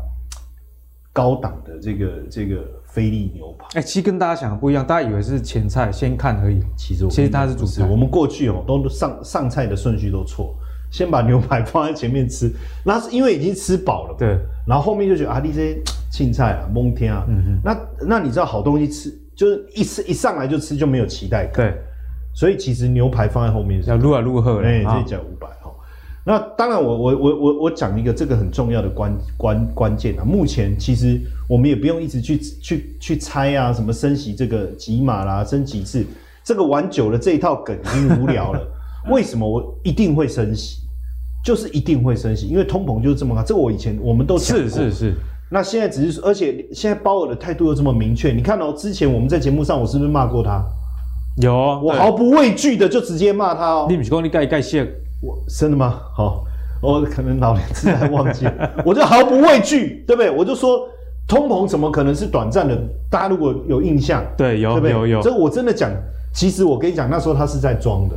[1.12, 3.66] 高档的这个这个菲力牛排。
[3.80, 7.84] 哎、欸，其实跟大家想的不一样，大家以为是前菜先看而已，其实其实它是主菜。
[7.88, 10.56] 我们过去哦，都上上菜的顺序都错。
[10.94, 12.54] 先把牛排放在前面吃，
[12.86, 14.16] 那是因为已经吃饱了。
[14.16, 14.38] 对，
[14.68, 15.76] 然后后面就觉得啊，这些
[16.12, 17.26] 青菜啊，蒙天啊。
[17.28, 17.62] 嗯哼。
[17.64, 21.66] 那那你知道好东西吃，就是一吃一上来就吃就没有期待感。
[21.66, 21.82] 对。
[22.36, 24.62] 所以其实牛排放在后面是要撸啊撸喝。
[24.62, 25.72] 哎，这讲五百哈。
[26.26, 30.24] 那当然我，我我我我我讲一个这个很重要的关关关键啊。
[30.24, 31.20] 目前其实
[31.50, 36.06] 我们也不用一直去去去猜啊，什么升息这个几码啦，升几次，
[36.44, 38.62] 这个玩久了这一套梗已经无聊了。
[39.12, 40.83] 为什么我一定会升息？
[41.44, 43.44] 就是一定会升息，因为通膨就是这么高。
[43.44, 44.70] 这个我以前我们都讲过。
[44.70, 45.14] 是是是。
[45.52, 48.32] 那现在只是，而且现在鲍尔的态度又这么明确。
[48.32, 50.64] 你看哦，之前我们在节目上，我是不是骂过他？
[51.38, 53.86] 有，哦，我毫不畏惧的就直接骂他哦。
[53.90, 54.88] 你不是说你盖一盖线？
[55.22, 56.00] 我真的吗？
[56.16, 56.44] 好，
[56.82, 58.70] 我可能老年痴呆忘记了。
[58.86, 60.32] 我就毫不畏惧，对不对？
[60.32, 60.88] 我就说
[61.28, 62.76] 通膨怎么可能是短暂的？
[63.12, 64.92] 大家如果有印象，对，有，对不对？
[64.92, 65.22] 有有。
[65.22, 65.92] 这我真的讲，
[66.34, 68.16] 其实我跟你讲，那时候他是在装的。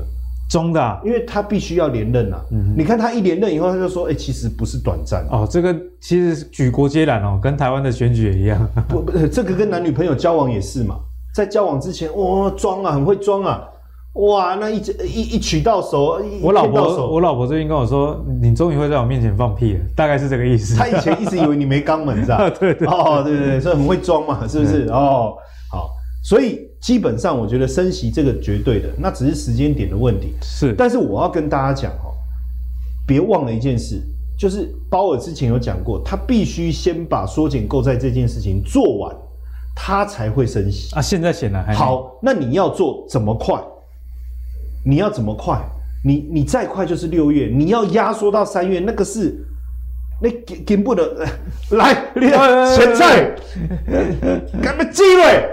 [0.49, 2.40] 中的、啊，因为他必须要连任啊。
[2.53, 8.68] 嗯，你看他一连任以后，他就说：“哎、欸，其实不是短暂哦，这个其实举国皆然哦，跟台湾的选举也一样。
[8.88, 11.01] 不不，这个跟男女朋友交往也是嘛，
[11.34, 13.62] 在交往之前，哇，装啊，很会装啊，
[14.14, 20.76] 哇，那一一一娶到手，我老婆，我老婆最近跟我说，你终于会在我面前放屁了，大概是这个意思。
[20.76, 22.38] 他以前一直以为你没肛门，是吧？
[22.59, 24.86] 对对，对，哦，对对对，所以很会装嘛，是不是？
[24.86, 25.34] 对哦，
[25.70, 25.90] 好。
[26.22, 30.35] 所以基本上我觉得升息这个绝对的，那只是时间点的问题。
[30.43, 32.14] 是，但是我要跟大家讲哦，
[33.07, 34.01] 别忘了一件事，
[34.39, 39.16] 就是鲍尔之前有讲过，他必须先把缩减购债这件事情做完，
[39.74, 41.03] 他才会升息啊。
[41.03, 43.61] 现在显然还好，那你要做怎么快？
[44.85, 45.61] 你要怎么快？
[46.05, 49.45] 你你再快就是六月，你要压缩到三月，那个是。
[50.18, 51.26] 你根根本的
[51.72, 52.22] 来，你
[52.74, 53.34] 现在
[54.62, 55.48] 干嘛机会？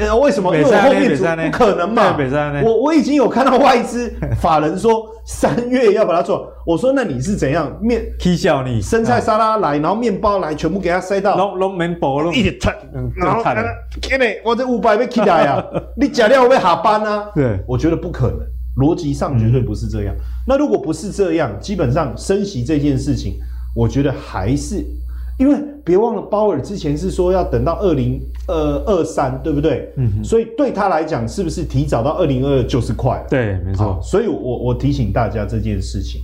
[0.00, 0.56] 呃，为什么？
[0.56, 2.16] 因为我后面不可能嘛。
[2.64, 6.50] 我我已经有看到外资法人说三月要把它做。
[6.64, 8.02] 我说那你是怎样面？
[8.18, 11.36] 踢笑你生菜沙拉来，然后面包来，全部给它塞到。
[11.36, 12.32] 龙龙面包拢。
[12.34, 12.74] 一直拆，
[13.14, 13.42] 然后
[14.00, 15.62] 天哪，我这五百被踢来啊！
[15.96, 17.28] 你假料我被下班啊？
[17.34, 18.40] 对，我觉得不可能，
[18.78, 20.14] 逻辑上绝对不是这样。
[20.46, 23.38] 那如果不是这样，基本上升息这件事情。
[23.74, 24.84] 我觉得还是，
[25.38, 28.54] 因为别忘了鲍尔之前是说要等到二零二
[28.86, 29.92] 二三，对不对？
[30.24, 33.26] 所以对他来讲，是不是提早到二零二二就是快了？
[33.30, 34.00] 对，没错。
[34.02, 36.20] 所以我我提醒大家这件事情。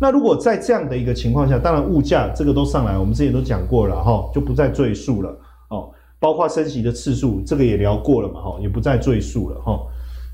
[0.00, 5.30] 那如果在这样的一个情况下，当然物价这个都上来，我们之前都讲过了哈，就不再赘述了
[5.70, 5.90] 哦。
[6.18, 9.80] 包括升息的次数，这个也聊过了嘛哈，也不再赘述了哈。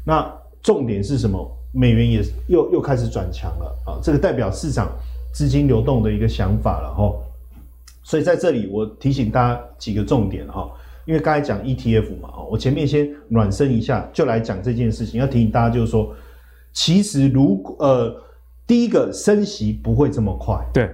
[0.05, 0.31] 那
[0.63, 1.51] 重点是什么？
[1.73, 4.91] 美元也又又开始转强了啊，这个代表市场。
[5.33, 7.15] 资金流动的一个想法了哈，
[8.03, 10.71] 所以在这里我提醒大家几个重点哈，
[11.07, 15.21] 因为刚才讲 ETF 嘛，我前面先暖身一下，就来讲这件事情。
[15.21, 16.15] 要提醒大家就是说，
[16.73, 18.15] 其实如果呃，
[18.67, 20.91] 第一个升息不会这么快，对，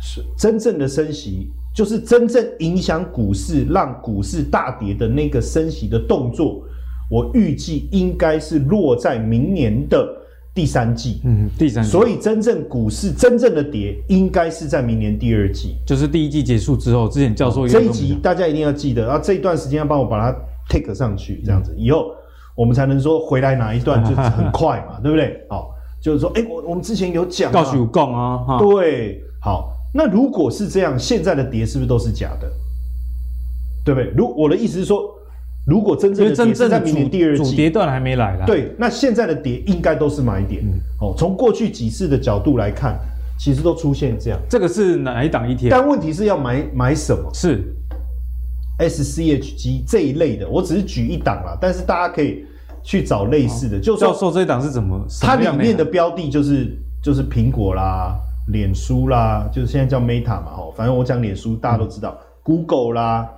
[0.00, 6.62] 是真正的升息，就是真正影响股市、让股市大跌的那个升息的动作，
[7.10, 10.16] 我预计应该是落在明年的。
[10.58, 17.08] 第三季，嗯，第三季，所以真正股市真正的跌，应该是在明年第二季，就是第一季结束之后。
[17.08, 20.36] 之前教授这一集大家一定要记得，然后这一段时间要帮我把它
[20.68, 22.10] take 上去，这样子以后
[22.56, 25.40] 我们才能说回来哪一段就很快嘛， 对不对？
[25.48, 25.70] 好，
[26.02, 32.50] 就是说，哎，我我们之前有讲，告诉有讲啊，对，好，那如果是这样，现在的跌是不是都是假的？
[33.84, 34.10] 对不对？
[34.16, 35.14] 如我的意思是说。
[35.68, 38.46] 如果真正的跌是在明年第二季，主跌段还没来啦。
[38.46, 40.62] 对，那现在的跌应该都是买点。
[40.64, 42.98] 嗯、哦，从过去几次的角度来看，
[43.38, 44.40] 其实都出现这样。
[44.48, 45.68] 这个是哪一档 ETF？
[45.68, 47.30] 但问题是要买买什么？
[47.34, 47.62] 是
[48.78, 50.48] SCHG 这一类的。
[50.48, 52.46] 我只是举一档啦，但是大家可以
[52.82, 53.76] 去找类似的。
[53.76, 54.98] 哦、就教授这一档是怎么？
[55.20, 58.16] 它里面的标的就是就是苹果啦、
[58.52, 60.46] 脸书啦，就是现在叫 Meta 嘛。
[60.56, 62.16] 哦，反正我讲脸书，大家都知道。
[62.18, 63.28] 嗯、Google 啦。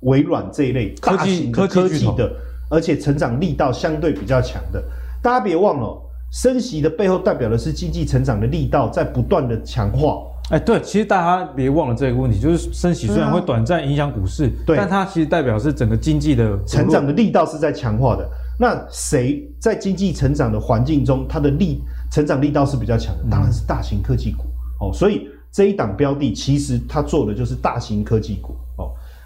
[0.00, 2.30] 微软这一类大型的科技的，
[2.70, 4.82] 而且成长力道相对比较强的，
[5.22, 10.18] 大家别忘了，升息的背后代表的是经济成长的力道在不断的强化。
[10.50, 18.26] 哎，对，其实大家别忘了这个问题，就是升息虽然会短暂影响股市，对，但它其实代表是整个经济的成长的力道是在强化的。
[18.58, 23.24] 那谁在经济成长的环境中，它的力成长力道是比较强的？
[23.30, 24.44] 当然是大型科技股
[24.80, 24.90] 哦。
[24.92, 28.67] 所以这一档标的其实它做的就是大型科技股哦。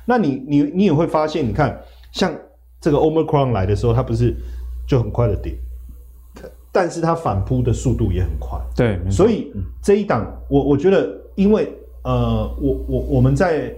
[0.05, 1.81] 那你你你也会发现，你看
[2.13, 2.33] 像
[2.81, 4.35] 这个 Omicron 来的时候，它不是
[4.87, 5.55] 就很快的跌，
[6.73, 8.59] 但是它反扑的速度也很快。
[8.75, 11.73] 对，所以这一档我我觉得，因为
[12.03, 13.73] 呃，我我我们在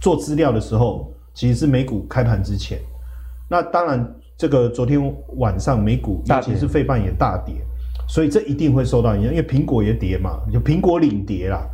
[0.00, 2.78] 做资料的时候，其实是美股开盘之前。
[3.48, 5.00] 那当然，这个昨天
[5.38, 7.54] 晚上美股尤其是费半也大跌，
[8.06, 11.66] 所以这一定会受到影响，因为苹果也跌嘛，就苹果领跌啦。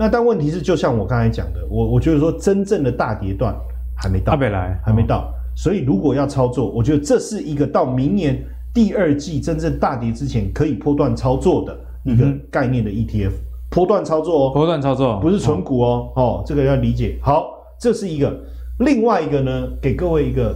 [0.00, 0.06] 哦。
[0.06, 3.54] 那但问题是，就像我刚才讲的，我我觉得说真正的大跌段
[3.94, 5.30] 还没到，还没来，还没到。
[5.54, 8.42] 所以如果要操作，我觉得这是一个到明年
[8.72, 13.32] 第二季真正大跌之前可以波段操作的一个概念的 ETF，
[13.68, 17.18] 波段操作哦，波段操作不是纯股哦，哦，这个要理解。
[17.20, 18.34] 好，这是一个。
[18.78, 20.54] 另外一个呢，给各位一个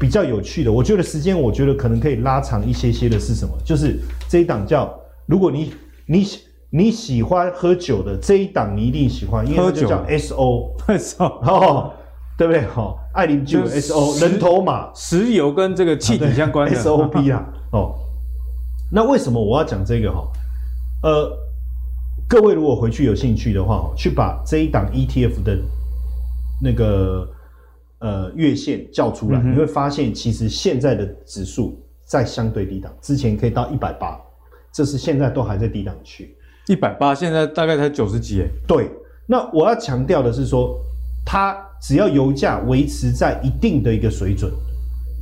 [0.00, 3.54] 比较有趣的，我觉得时间我觉得可能可以拉长一些些的是什么？
[3.64, 4.92] 就是这一档叫，
[5.26, 5.72] 如果你
[6.06, 6.26] 你。
[6.76, 11.94] 你喜欢喝酒的这一档，你一定喜欢，因为就叫 S O S O，哦，
[12.36, 12.66] 对不对？
[12.66, 17.46] 好，爱邻居 S O 人头马，石油跟这个气体相关的 S O P 啊。
[17.70, 17.94] 哦，
[18.90, 20.26] 那为什么我要讲这个哈？
[21.04, 21.30] 呃，
[22.28, 25.56] 各位如果回去有兴趣的话，去把这一档 E T F 的
[26.60, 27.24] 那个
[28.00, 34.20] 呃月线叫出来，嗯、你会发现其实现在的指数在相对低档，之前可以到一百八，
[34.72, 36.36] 这是现在都还在低档区。
[36.68, 38.48] 一百八，现在大概才九十几哎。
[38.66, 38.90] 对，
[39.26, 40.78] 那我要强调的是说，
[41.24, 44.50] 它只要油价维持在一定的一个水准，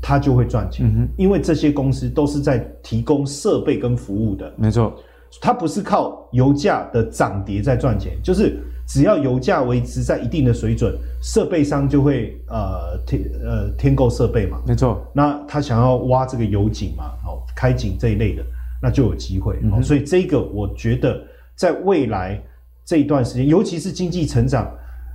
[0.00, 0.86] 它就会赚钱。
[0.86, 4.52] 嗯哼，因为这些公司都是在提供设备跟服务的。
[4.56, 4.94] 没错，
[5.40, 15.04] 它不是靠油价的涨跌在赚钱，就是只要油价维持在一定的水准，设备商就会呃添呃添购设备嘛，没错。
[15.12, 18.44] 那他想要挖这个油井嘛，哦，开井这一类的，
[18.80, 19.58] 那就有机会。
[19.62, 21.20] 嗯、所以这个我觉得
[21.62, 22.42] 在未来
[22.84, 24.68] 这一段时间，尤其是经济成长，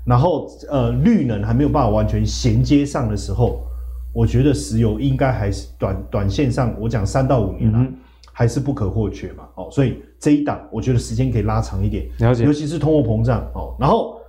[0.06, 3.66] 然后呃绿能还没有办法完全衔接上的时候，
[4.14, 7.80] 我觉得石油应该还是短短线上，我讲三到五年啊。
[7.82, 7.94] 嗯
[8.40, 14.22] 还是不可或缺嘛，哦，所以这一档我觉得时间可以拉长一点，了解，尤其是通货膨胀哦，然后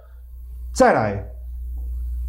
[0.72, 1.22] 再来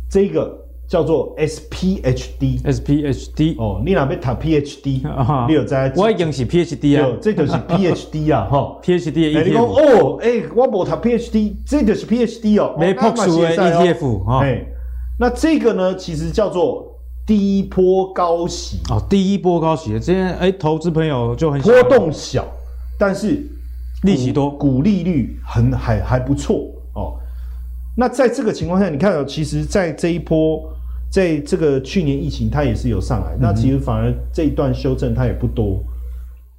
[0.10, 0.59] 这个
[0.90, 5.02] 叫做 SPHD，SPHD 哦，你那边读 PhD，
[5.48, 5.94] 你有在？
[5.96, 9.44] 我已经是 PhD 啊，这就是 PhD 啊，哈，PhD 的 ETF。
[9.46, 14.66] 你讲哦，哎，我无读 PhD，这就是 PhD 哦，没朴素的 ETF 哈，哎，
[15.20, 16.86] 那这个呢，其实叫做。
[17.28, 18.80] 低波高息。
[18.90, 22.44] 哦，低波高息，这些哎，投资朋友就很波动小，
[22.98, 23.40] 但是
[24.02, 26.56] 利息多，股利率很还还不错
[26.96, 27.14] 哦。
[27.96, 30.68] 那在这个情况下，你看哦，其实，在这一波，
[31.10, 35.84] 在这个去年疫情，它也是有上来，嗯、那其实反而这一段修正它也不多。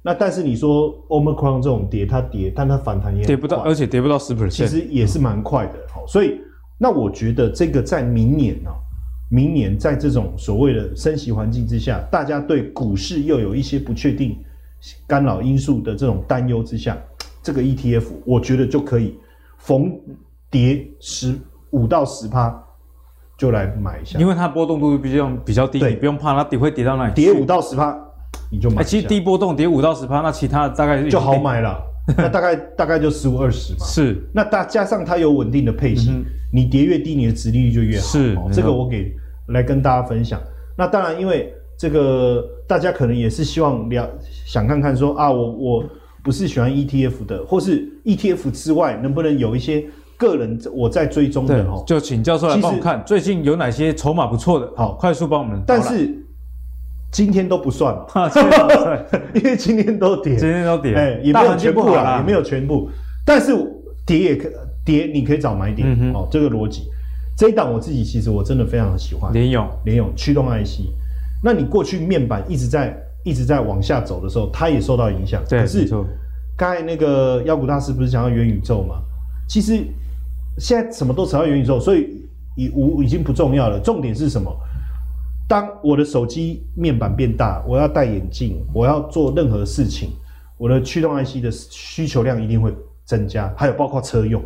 [0.03, 5.73] 那但是你说 Omicron 这种跌，它跌，但它反弹也跌不到，而且跌不到十 percent，其实也是蛮快的。
[5.93, 6.39] 好、嗯，所以
[6.77, 8.75] 那我觉得这个在明年呢、啊。
[9.33, 14.37] 明年在这种所谓的升息环境之下，大家对股市又有一些不确定
[15.07, 17.01] 干扰因素的这种担忧之下，
[17.41, 19.15] 这个 ETF 我觉得就可以
[19.57, 19.97] 逢
[20.49, 21.33] 跌十
[21.69, 22.61] 五到十趴
[23.41, 27.97] 就来买一下，因为它波动度比较比较低，对，你不用怕它跌会跌到哪里，跌五到十趴
[28.51, 28.83] 你就买。
[28.83, 31.75] 其实低波动跌五到十趴，那其他大概就好买了，
[32.15, 33.79] 那大概大概就十五二十嘛。
[33.83, 36.23] 是，那大加上它有稳定的配息，嗯、
[36.53, 38.03] 你跌越低，你的殖利率就越好。
[38.03, 39.11] 是，这个我给。
[39.47, 40.39] 来跟大家分享。
[40.77, 44.09] 那当然，因为这个大家可能也是希望了
[44.45, 45.83] 想看看说啊，我我
[46.23, 49.83] 不是喜欢 ETF 的，或是 ETF 之外，能不能有一些
[50.21, 51.83] 个人我在追踪的哦？
[51.87, 54.71] 就请教授来帮我看，最近有哪些筹码不错的？
[54.77, 55.59] 好，快速帮我们。
[55.65, 56.15] 但是
[57.11, 58.29] 今天都不算嘛，
[59.33, 62.87] 因为今天都跌，今天都跌，哎，也没有全部啦，也没有全部。
[63.25, 63.51] 但是
[64.05, 64.47] 跌也可
[64.85, 66.83] 跌，你可以找买点哦，这个逻辑。
[67.35, 70.81] 这一档我自己其实我真的非常的喜欢联勇联勇驱动 IC，
[71.43, 75.41] 那你过去面板一直在一直在往下走的时候，它也受到影响。
[75.49, 75.89] 对，可是
[76.55, 79.01] 刚才那个妖股大师不是讲到元宇宙吗？
[79.49, 79.83] 其实
[80.57, 82.25] 现在什么都扯到元宇宙，所以
[82.55, 83.79] 已无已经不重要了。
[83.79, 84.51] 重点是什么？
[85.47, 90.11] 当我的手机面板变大，我要戴眼镜，我要做任何事情，
[90.57, 92.73] 我的驱动 IC 的需求量一定会
[93.05, 94.41] 增加，还有包括车用，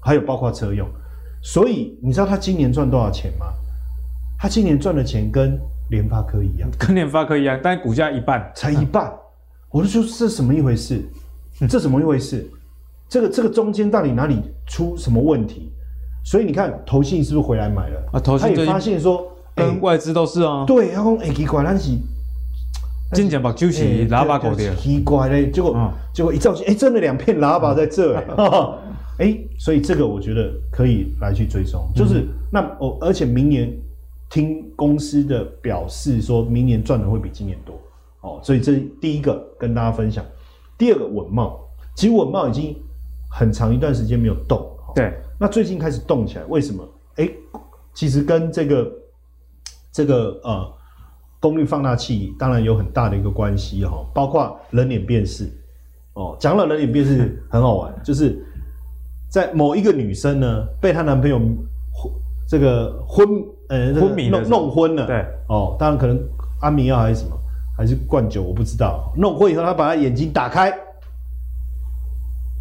[0.00, 0.88] 还有包括车用。
[1.42, 3.46] 所以你知道他今年赚多少钱吗？
[4.38, 5.58] 他今年赚的钱跟
[5.90, 9.12] 联发科一样，跟联发科一样，但股价一半，才一半。
[9.70, 11.02] 我就说这什么一回事？
[11.68, 12.50] 这怎么一回事？
[13.08, 15.70] 这个这个中间到底哪里出什么问题？
[16.24, 18.20] 所以你看投信是不是回来买了啊？
[18.20, 20.64] 投信他也发现说，跟外资都是啊。
[20.66, 21.90] 对，他说哎，奇怪，那是
[23.12, 25.50] 金奖把就是喇叭狗的，奇怪嘞。
[25.50, 28.26] 结果结果一照镜，哎，真的两片喇叭在这里。
[29.16, 33.72] 哎、欸，所以这个我觉得可以来去追踪，就是、嗯、那哦，而且明年
[34.28, 37.78] 听公司的表示，说明年赚的会比今年多
[38.22, 40.24] 哦，所以这第一个跟大家分享。
[40.76, 41.52] 第二个稳懋，
[41.94, 42.76] 其实稳懋已经
[43.36, 44.64] 很长一段时间没有动，
[44.94, 46.84] 对，那最近开始动起来，为什么？
[47.16, 47.34] 哎、欸，
[47.92, 48.92] 其实跟这个
[49.92, 50.72] 这个呃
[51.40, 55.50] 功率放大器当然有很大的一个关系哈，包括人脸辨识
[56.14, 58.40] 哦，讲了人脸辨识 很好玩，就是。
[59.30, 61.40] 在某一个女生呢，被她男朋友
[62.48, 63.26] 这个昏
[63.68, 66.16] 呃昏迷弄弄昏了，对哦，当然可能
[66.60, 67.36] 安眠药还是什么，
[67.76, 69.12] 还是灌酒，我不知道。
[69.16, 70.72] 弄昏以后，她把她眼睛打开，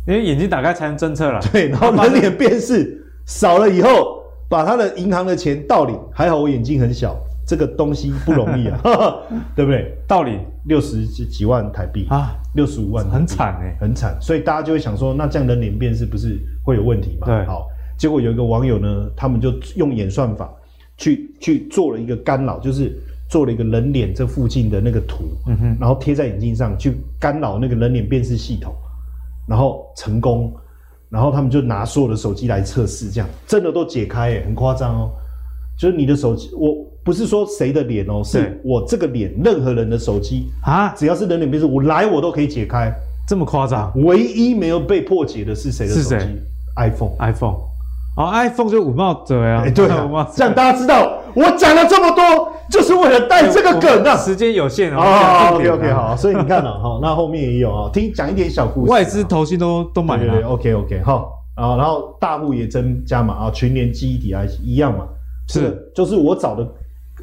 [0.05, 1.39] 因为眼睛打开才能侦测了。
[1.51, 5.97] 对，然后人脸辨识少了以后，把他的银行的钱盗领。
[6.11, 7.15] 还好我眼睛很小。
[7.45, 8.79] 这个东西不容易啊，
[9.53, 9.93] 对不对？
[10.07, 14.17] 盗领六十几几万台币啊，六十五万，很惨哎、欸，很惨。
[14.21, 17.27] 所以大家就会想说，那这样的脸辨识不是会有问题吗？
[17.27, 17.67] 对，好。
[17.97, 20.49] 结果有一个网友呢，他们就用演算法
[20.95, 22.97] 去去做了一个干扰，就是
[23.29, 28.73] 做了一个人脸这附近的那个图，嗯哼，然后贴在眼镜上去干扰那个人脸辨识系统，
[29.47, 30.53] 然后成功，
[31.09, 35.11] 然后他们就拿所有的手机来测试，这样真的都解开哎、欸，很夸张哦。
[35.75, 42.93] 就是你的手机，我不是说谁的脸哦、喔，是我这个脸，任何人的手机啊，只要是人脸辨识，我来我都可以解开，
[43.27, 43.91] 这么夸张？
[43.95, 46.25] 唯一没有被破解的是谁的手机
[46.77, 47.55] ？iPhone，iPhone，
[48.15, 54.15] 哦，iPhone 就稳懋者呀，哎，对啊， 这样大家知道，我讲了这么多，就是为了带这个梗啊。
[54.15, 55.01] 时间有限哦
[55.53, 65.05] ，OK OK 好，所以你看 了哈，那后面也有啊，听讲一点小故事，外资投信都都买了，对对，OK OK 好，然后然后大户也增加嘛，啊，群联记忆体还一样嘛，
[65.49, 66.65] 是，就是我找的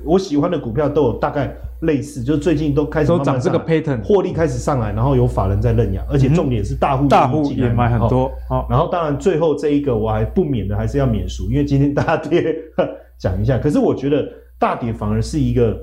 [0.04, 12.54] 我喜欢的股票都有大概类似，就是最近都开始都涨这个 pattern，获利开始上来，然后有法人在认养，而且重点是大户大户也买很多，好，然后当然最后这一个我还不免的还是要免俗，因为今天大跌
[13.18, 14.24] 讲一下，可是我觉得
[14.60, 15.76] 大跌反而是一个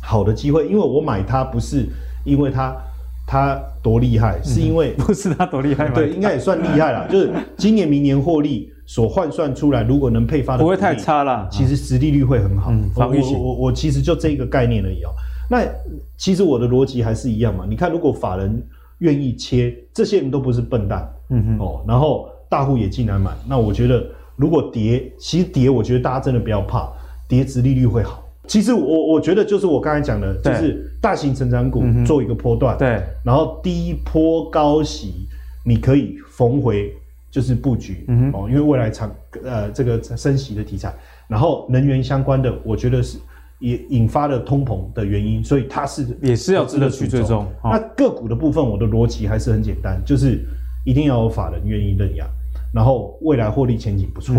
[0.00, 1.88] 好的机会，因为我买它不是
[2.24, 2.72] 因为它。
[3.28, 5.94] 它多厉害，是因为、嗯、不是它多厉害吗？
[5.96, 7.04] 对，应该也算厉害啦。
[7.10, 11.48] 就是今年、明年获利所换算出来，如果能配发的，不会太差啦。
[11.50, 12.70] 其实实利率会很好。
[12.70, 15.14] 嗯，我我我我其实就这个概念而已哦、喔。
[15.50, 15.64] 那
[16.16, 17.66] 其实我的逻辑还是一样嘛。
[17.68, 18.64] 你看，如果法人
[18.98, 21.12] 愿意切，这些人都不是笨蛋。
[21.30, 21.58] 嗯哼。
[21.58, 26.88] 哦，然后大户也进来买，那我觉得如果跌，其实跌，我觉得大家真的不要怕，
[27.28, 28.22] 跌值利率会好。
[28.48, 35.26] 其实我我觉得就是我刚才讲的，就是大型成长股做一个波段，对，然后低波高息，
[35.64, 36.94] 你可以逢回
[37.28, 39.12] 就是布局，嗯哦，因为未来长
[39.42, 40.94] 呃这个升息的题材，
[41.26, 43.18] 然后能源相关的，我觉得是
[43.58, 47.44] 也引发了通膨的原因，所以它是也是要值得去追踪。
[47.64, 50.46] 那个股的部分，我的逻辑还是很简单，就是
[50.84, 52.28] 一定要有法人愿意认养，
[52.72, 54.36] 然后未来获利前景不错，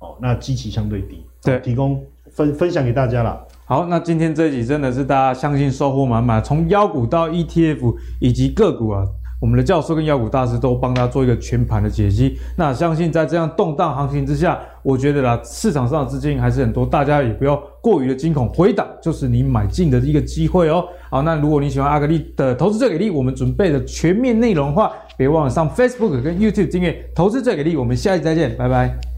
[0.00, 2.04] 哦，那基期相对低，对，提供。
[2.36, 3.42] 分分享给大家了。
[3.64, 9.02] 好，那今天这一集真的是大家相信收获满满，从妖股到 ETF 以及个股啊，
[9.40, 12.38] 我们的教授跟妖股大师都帮他做一个全盘的解析。
[12.56, 20.84] 那相信在这样动荡行情之下，我觉得啦，市场上的资金还是很多，大家也不要过于的惊恐，回档就是你买进的一个机会哦。
[21.10, 27.76] 好，那如果你喜欢阿格力的投资最给力，我们准备的全面内容的话，别忘了上 Facebook 跟 YouTube 订阅投资最给力。
[27.76, 29.15] 我们下一期再见，拜拜。